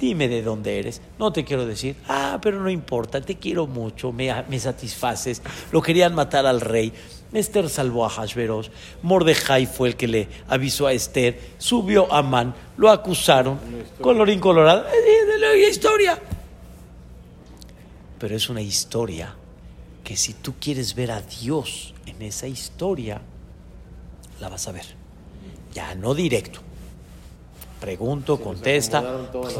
Dime 0.00 0.28
de 0.28 0.42
dónde 0.42 0.78
eres. 0.78 1.00
No 1.18 1.32
te 1.32 1.44
quiero 1.44 1.66
decir. 1.66 1.96
Ah, 2.08 2.38
pero 2.42 2.60
no 2.60 2.68
importa, 2.68 3.20
te 3.20 3.36
quiero 3.36 3.66
mucho, 3.66 4.12
me, 4.12 4.32
me 4.48 4.58
satisfaces. 4.58 5.40
Lo 5.72 5.80
querían 5.80 6.14
matar 6.14 6.46
al 6.46 6.60
rey. 6.60 6.92
Esther 7.32 7.68
salvó 7.68 8.04
a 8.04 8.10
Hashverosh. 8.10 8.68
Mordejai 9.02 9.66
fue 9.66 9.88
el 9.88 9.96
que 9.96 10.08
le 10.08 10.28
avisó 10.48 10.86
a 10.86 10.92
Esther. 10.92 11.38
Subió 11.58 12.12
a 12.12 12.18
Amán, 12.18 12.54
lo 12.76 12.90
acusaron. 12.90 13.58
Colorín 14.00 14.40
colorado. 14.40 14.86
Eh, 14.88 15.26
de 15.26 15.38
la 15.38 15.56
historia. 15.56 16.18
Pero 18.18 18.36
es 18.36 18.48
una 18.48 18.62
historia 18.62 19.34
que 20.04 20.16
si 20.16 20.34
tú 20.34 20.54
quieres 20.60 20.94
ver 20.94 21.10
a 21.10 21.20
Dios 21.20 21.94
en 22.06 22.22
esa 22.22 22.46
historia, 22.46 23.20
la 24.40 24.48
vas 24.48 24.68
a 24.68 24.72
ver. 24.72 24.84
Ya 25.72 25.94
no 25.94 26.14
directo. 26.14 26.60
Pregunto, 27.84 28.40
contesta, 28.40 29.02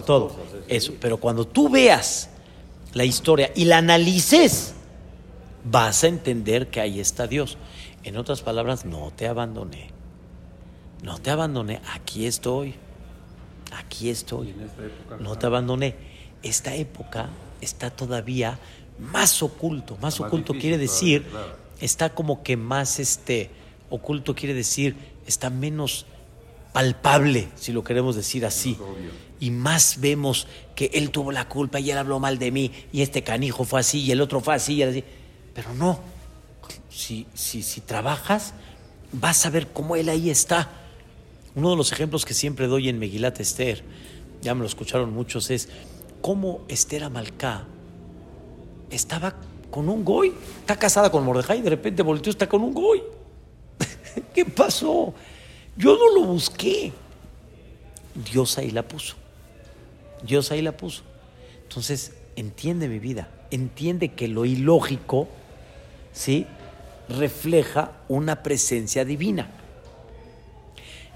todo. 0.07 0.35
eso. 0.67 0.95
Pero 0.99 1.19
cuando 1.19 1.47
tú 1.47 1.69
veas 1.69 2.31
la 2.95 3.05
historia 3.05 3.53
y 3.55 3.67
la 3.67 3.77
analices, 3.77 4.73
vas 5.63 6.05
a 6.05 6.07
entender 6.07 6.69
que 6.69 6.81
ahí 6.81 7.01
está 7.01 7.27
Dios. 7.27 7.59
En 8.03 8.17
otras 8.17 8.41
palabras, 8.41 8.87
no 8.87 9.13
te 9.15 9.29
abandoné. 9.29 9.91
No 11.03 11.19
te 11.19 11.31
abandoné. 11.31 11.83
Aquí 11.93 12.25
estoy. 12.25 12.77
Aquí 13.77 14.09
estoy. 14.09 14.55
No 15.21 15.37
te 15.37 15.45
abandoné. 15.45 15.95
Esta 16.43 16.75
época 16.75 17.29
está 17.61 17.91
todavía 17.91 18.59
más 18.99 19.43
oculto. 19.43 19.97
Más, 19.97 20.19
Más 20.19 20.21
oculto 20.21 20.55
difícil 20.55 20.61
quiere 20.63 20.79
decir, 20.79 21.23
claro. 21.25 21.57
está 21.79 22.09
como 22.15 22.43
que 22.43 22.57
más 22.57 23.01
este 23.01 23.51
oculto 23.91 24.35
quiere 24.35 24.55
decir, 24.55 24.97
está 25.27 25.51
menos 25.51 26.07
palpable, 26.75 27.49
si 27.55 27.73
lo 27.73 27.85
queremos 27.85 28.17
decir 28.17 28.45
así. 28.45 28.77
Y 29.39 29.53
más 29.53 30.01
vemos 30.01 30.49
que 30.75 30.91
él 30.93 31.11
tuvo 31.11 31.31
la 31.31 31.49
culpa 31.49 31.79
y 31.79 31.93
él 31.93 31.97
habló 31.97 32.19
mal 32.19 32.37
de 32.37 32.51
mí, 32.51 32.73
y 32.93 33.03
este 33.03 33.23
canijo 33.23 33.65
fue 33.65 33.79
así, 33.79 34.03
y 34.03 34.11
el 34.11 34.21
otro 34.21 34.41
fue 34.41 34.57
así, 34.57 34.75
y 34.75 34.83
así. 34.83 35.05
Pero 35.55 35.73
no, 35.75 36.01
si, 36.91 37.29
si, 37.33 37.63
si 37.63 37.81
trabajas, 37.81 38.55
vas 39.13 39.47
a 39.47 39.51
ver 39.51 39.69
cómo 39.69 39.95
él 39.95 40.09
ahí 40.09 40.31
está. 40.31 40.69
Uno 41.55 41.71
de 41.71 41.77
los 41.77 41.93
ejemplos 41.93 42.25
que 42.25 42.35
siempre 42.35 42.67
doy 42.67 42.89
en 42.89 42.99
Megilat 42.99 43.39
Esther, 43.39 43.85
ya 44.43 44.53
me 44.57 44.63
lo 44.63 44.67
escucharon 44.67 45.15
muchos, 45.15 45.53
es 45.53 45.69
cómo 46.21 46.63
Esther 46.67 47.05
Amalcá 47.05 47.67
estaba 48.91 49.37
con 49.71 49.89
un 49.89 50.05
goy, 50.05 50.33
está 50.59 50.77
casada 50.77 51.13
con 51.13 51.25
Mordejai, 51.25 51.61
y 51.61 51.63
de 51.63 51.71
repente 51.71 52.03
volteó, 52.03 52.33
está 52.33 52.49
con 52.49 52.63
un 52.63 52.75
goy. 52.75 53.01
¿Qué 54.35 54.45
pasó? 54.45 55.15
Yo 55.77 55.97
no 55.97 56.15
lo 56.15 56.27
busqué. 56.27 56.93
Dios 58.15 58.59
ahí 58.59 58.71
la 58.71 58.83
puso. 58.83 59.17
Dios 60.23 60.51
ahí 60.51 60.63
la 60.63 60.77
puso. 60.77 61.03
Entonces, 61.63 62.13
entiende 62.37 62.89
mi 62.89 62.99
vida, 62.99 63.29
entiende 63.51 64.13
que 64.13 64.29
lo 64.29 64.45
ilógico, 64.45 65.29
¿sí? 66.13 66.47
Refleja 67.09 67.93
una 68.09 68.43
presencia 68.43 69.05
divina. 69.05 69.51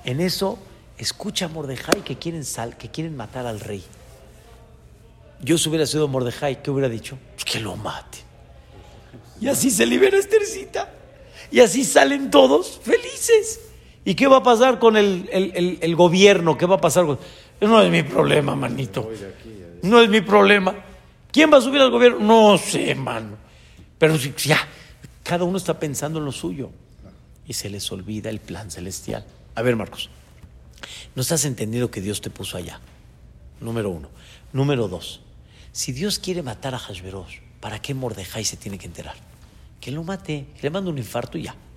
En 0.05 0.21
eso, 0.21 0.59
escucha 0.99 1.47
a 1.47 1.49
Mordejai 1.49 2.03
que 2.03 2.17
quieren, 2.17 2.45
sal, 2.45 2.77
que 2.77 2.91
quieren 2.91 3.17
matar 3.17 3.47
al 3.47 3.61
rey. 3.61 3.85
Yo 5.41 5.57
si 5.57 5.69
hubiera 5.69 5.87
sido 5.87 6.09
Mordejai, 6.09 6.63
¿qué 6.63 6.71
hubiera 6.71 6.89
dicho? 6.89 7.17
Pues 7.35 7.45
que 7.45 7.61
lo 7.61 7.77
maten. 7.77 8.23
Y 9.41 9.49
así 9.49 9.71
se 9.71 9.87
libera 9.87 10.19
Estercita. 10.19 10.93
Y 11.51 11.61
así 11.61 11.85
salen 11.85 12.31
todos 12.31 12.81
felices. 12.83 13.61
¿Y 14.09 14.15
qué 14.15 14.27
va 14.27 14.39
a 14.39 14.43
pasar 14.43 14.79
con 14.79 14.97
el, 14.97 15.29
el- 15.31 15.53
el- 15.55 15.79
el 15.83 15.95
gobierno? 15.95 16.57
¿Qué 16.57 16.65
va 16.65 16.77
a 16.77 16.81
pasar 16.81 17.05
con.? 17.05 17.19
No 17.61 17.83
es 17.83 17.91
mi 17.91 18.03
problema, 18.03 18.57
manito. 18.57 19.03
No 19.83 20.01
es 20.01 20.09
mi 20.09 20.23
problema. 20.23 20.75
¿Quién 21.31 21.53
va 21.53 21.59
a 21.59 21.61
subir 21.61 21.83
al 21.83 21.91
gobierno? 21.91 22.19
No 22.21 22.57
sé, 22.57 22.95
mano. 22.95 23.37
Pero 23.99 24.17
si 24.17 24.33
ya, 24.35 24.67
cada 25.23 25.45
uno 25.45 25.59
está 25.59 25.79
pensando 25.79 26.21
en 26.21 26.25
lo 26.25 26.33
suyo. 26.33 26.71
Y 27.47 27.53
se 27.53 27.69
les 27.69 27.93
olvida 27.93 28.31
el 28.31 28.41
plan 28.41 28.71
celestial. 28.71 29.27
A 29.55 29.61
ver, 29.61 29.77
Marcos. 29.77 30.09
No 31.15 31.21
estás 31.21 31.45
entendiendo 31.45 31.91
que 31.91 32.01
Dios 32.01 32.23
te 32.23 32.31
puso 32.31 32.57
allá. 32.57 32.81
Número 33.61 33.91
uno. 33.91 34.09
Número 34.55 34.89
dos. 34.89 35.21
Si 35.73 35.93
Dios 35.93 36.19
quiere 36.19 36.43
matar 36.43 36.75
a 36.75 36.79
Hashverosh, 36.79 37.41
¿para 37.61 37.83
qué 37.83 37.93
Mordejai 37.93 38.47
se 38.47 38.57
tiene 38.57 38.79
que 38.79 38.87
enterar? 38.87 39.17
Que 39.83 39.91
lo 39.91 40.03
mate, 40.03 40.47
que 40.55 40.63
le 40.63 40.71
mande 40.71 40.89
un 40.89 40.97
infarto 40.97 41.37
y 41.37 41.43
ya. 41.43 41.55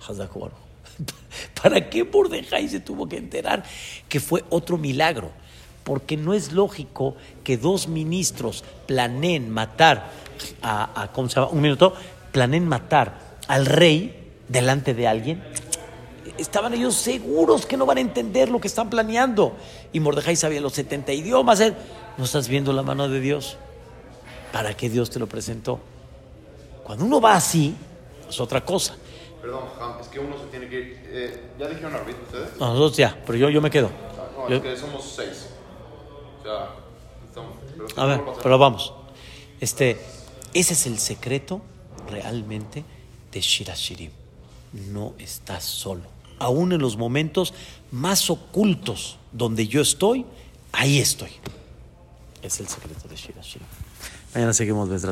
¿Para 1.62 1.88
qué 1.88 2.04
Mordejai 2.04 2.68
se 2.68 2.80
tuvo 2.80 3.08
que 3.08 3.16
enterar 3.16 3.62
que 4.08 4.20
fue 4.20 4.44
otro 4.50 4.78
milagro? 4.78 5.30
Porque 5.84 6.16
no 6.16 6.32
es 6.34 6.52
lógico 6.52 7.16
que 7.44 7.56
dos 7.56 7.88
ministros 7.88 8.64
planeen 8.86 9.50
matar 9.50 10.10
a, 10.62 11.02
a- 11.02 11.12
¿cómo 11.12 11.28
se? 11.28 11.40
Un 11.40 11.60
minuto, 11.60 11.94
planeen 12.32 12.66
matar 12.66 13.18
al 13.48 13.66
rey 13.66 14.30
delante 14.48 14.94
de 14.94 15.08
alguien. 15.08 15.42
Estaban 16.38 16.72
ellos 16.74 16.94
seguros 16.94 17.66
que 17.66 17.76
no 17.76 17.84
van 17.84 17.98
a 17.98 18.00
entender 18.00 18.48
lo 18.48 18.60
que 18.60 18.68
están 18.68 18.90
planeando. 18.90 19.56
Y 19.92 20.00
Mordejai 20.00 20.36
sabía 20.36 20.60
los 20.60 20.72
70 20.72 21.12
idiomas. 21.12 21.60
¿No 22.16 22.24
estás 22.24 22.48
viendo 22.48 22.72
la 22.72 22.82
mano 22.82 23.08
de 23.08 23.20
Dios? 23.20 23.56
¿Para 24.52 24.74
qué 24.76 24.88
Dios 24.88 25.10
te 25.10 25.18
lo 25.18 25.26
presentó? 25.26 25.80
Cuando 26.84 27.04
uno 27.04 27.20
va 27.20 27.34
así, 27.34 27.74
es 28.28 28.40
otra 28.40 28.64
cosa. 28.64 28.96
Perdón, 29.42 29.64
Ham, 29.80 29.94
es 30.00 30.06
que 30.06 30.20
uno 30.20 30.38
se 30.38 30.46
tiene 30.46 30.68
que 30.68 30.78
ir. 30.80 31.00
Eh, 31.06 31.50
¿Ya 31.58 31.68
dijeron 31.68 31.94
árbitro 31.94 32.22
ustedes? 32.22 32.56
Nosotros 32.60 32.96
ya, 32.96 33.20
pero 33.26 33.36
yo, 33.36 33.50
yo 33.50 33.60
me 33.60 33.70
quedo. 33.70 33.90
No, 34.38 34.48
Yo- 34.48 34.56
es 34.56 34.62
que 34.62 34.76
somos 34.76 35.04
seis. 35.04 35.48
O 36.40 36.42
sea, 36.44 36.70
estamos. 37.28 37.52
pero 37.76 37.86
A 38.00 38.06
ver, 38.06 38.20
pero 38.42 38.58
vamos. 38.58 38.94
Este, 39.60 40.00
ese 40.54 40.72
es 40.74 40.86
el 40.86 40.98
secreto 40.98 41.60
realmente 42.08 42.84
de 43.32 43.40
Shirashirim. 43.40 44.10
No 44.72 45.14
estás 45.18 45.64
solo. 45.64 46.02
Aún 46.38 46.72
en 46.72 46.80
los 46.80 46.96
momentos 46.96 47.52
más 47.90 48.30
ocultos 48.30 49.18
donde 49.32 49.66
yo 49.66 49.82
estoy, 49.82 50.24
ahí 50.72 50.98
estoy. 50.98 51.30
Es 52.42 52.60
el 52.60 52.68
secreto 52.68 53.08
de 53.08 53.16
Shirashirim. 53.16 53.66
Mañana 54.34 54.52
seguimos, 54.52 54.88
Besrat. 54.88 55.10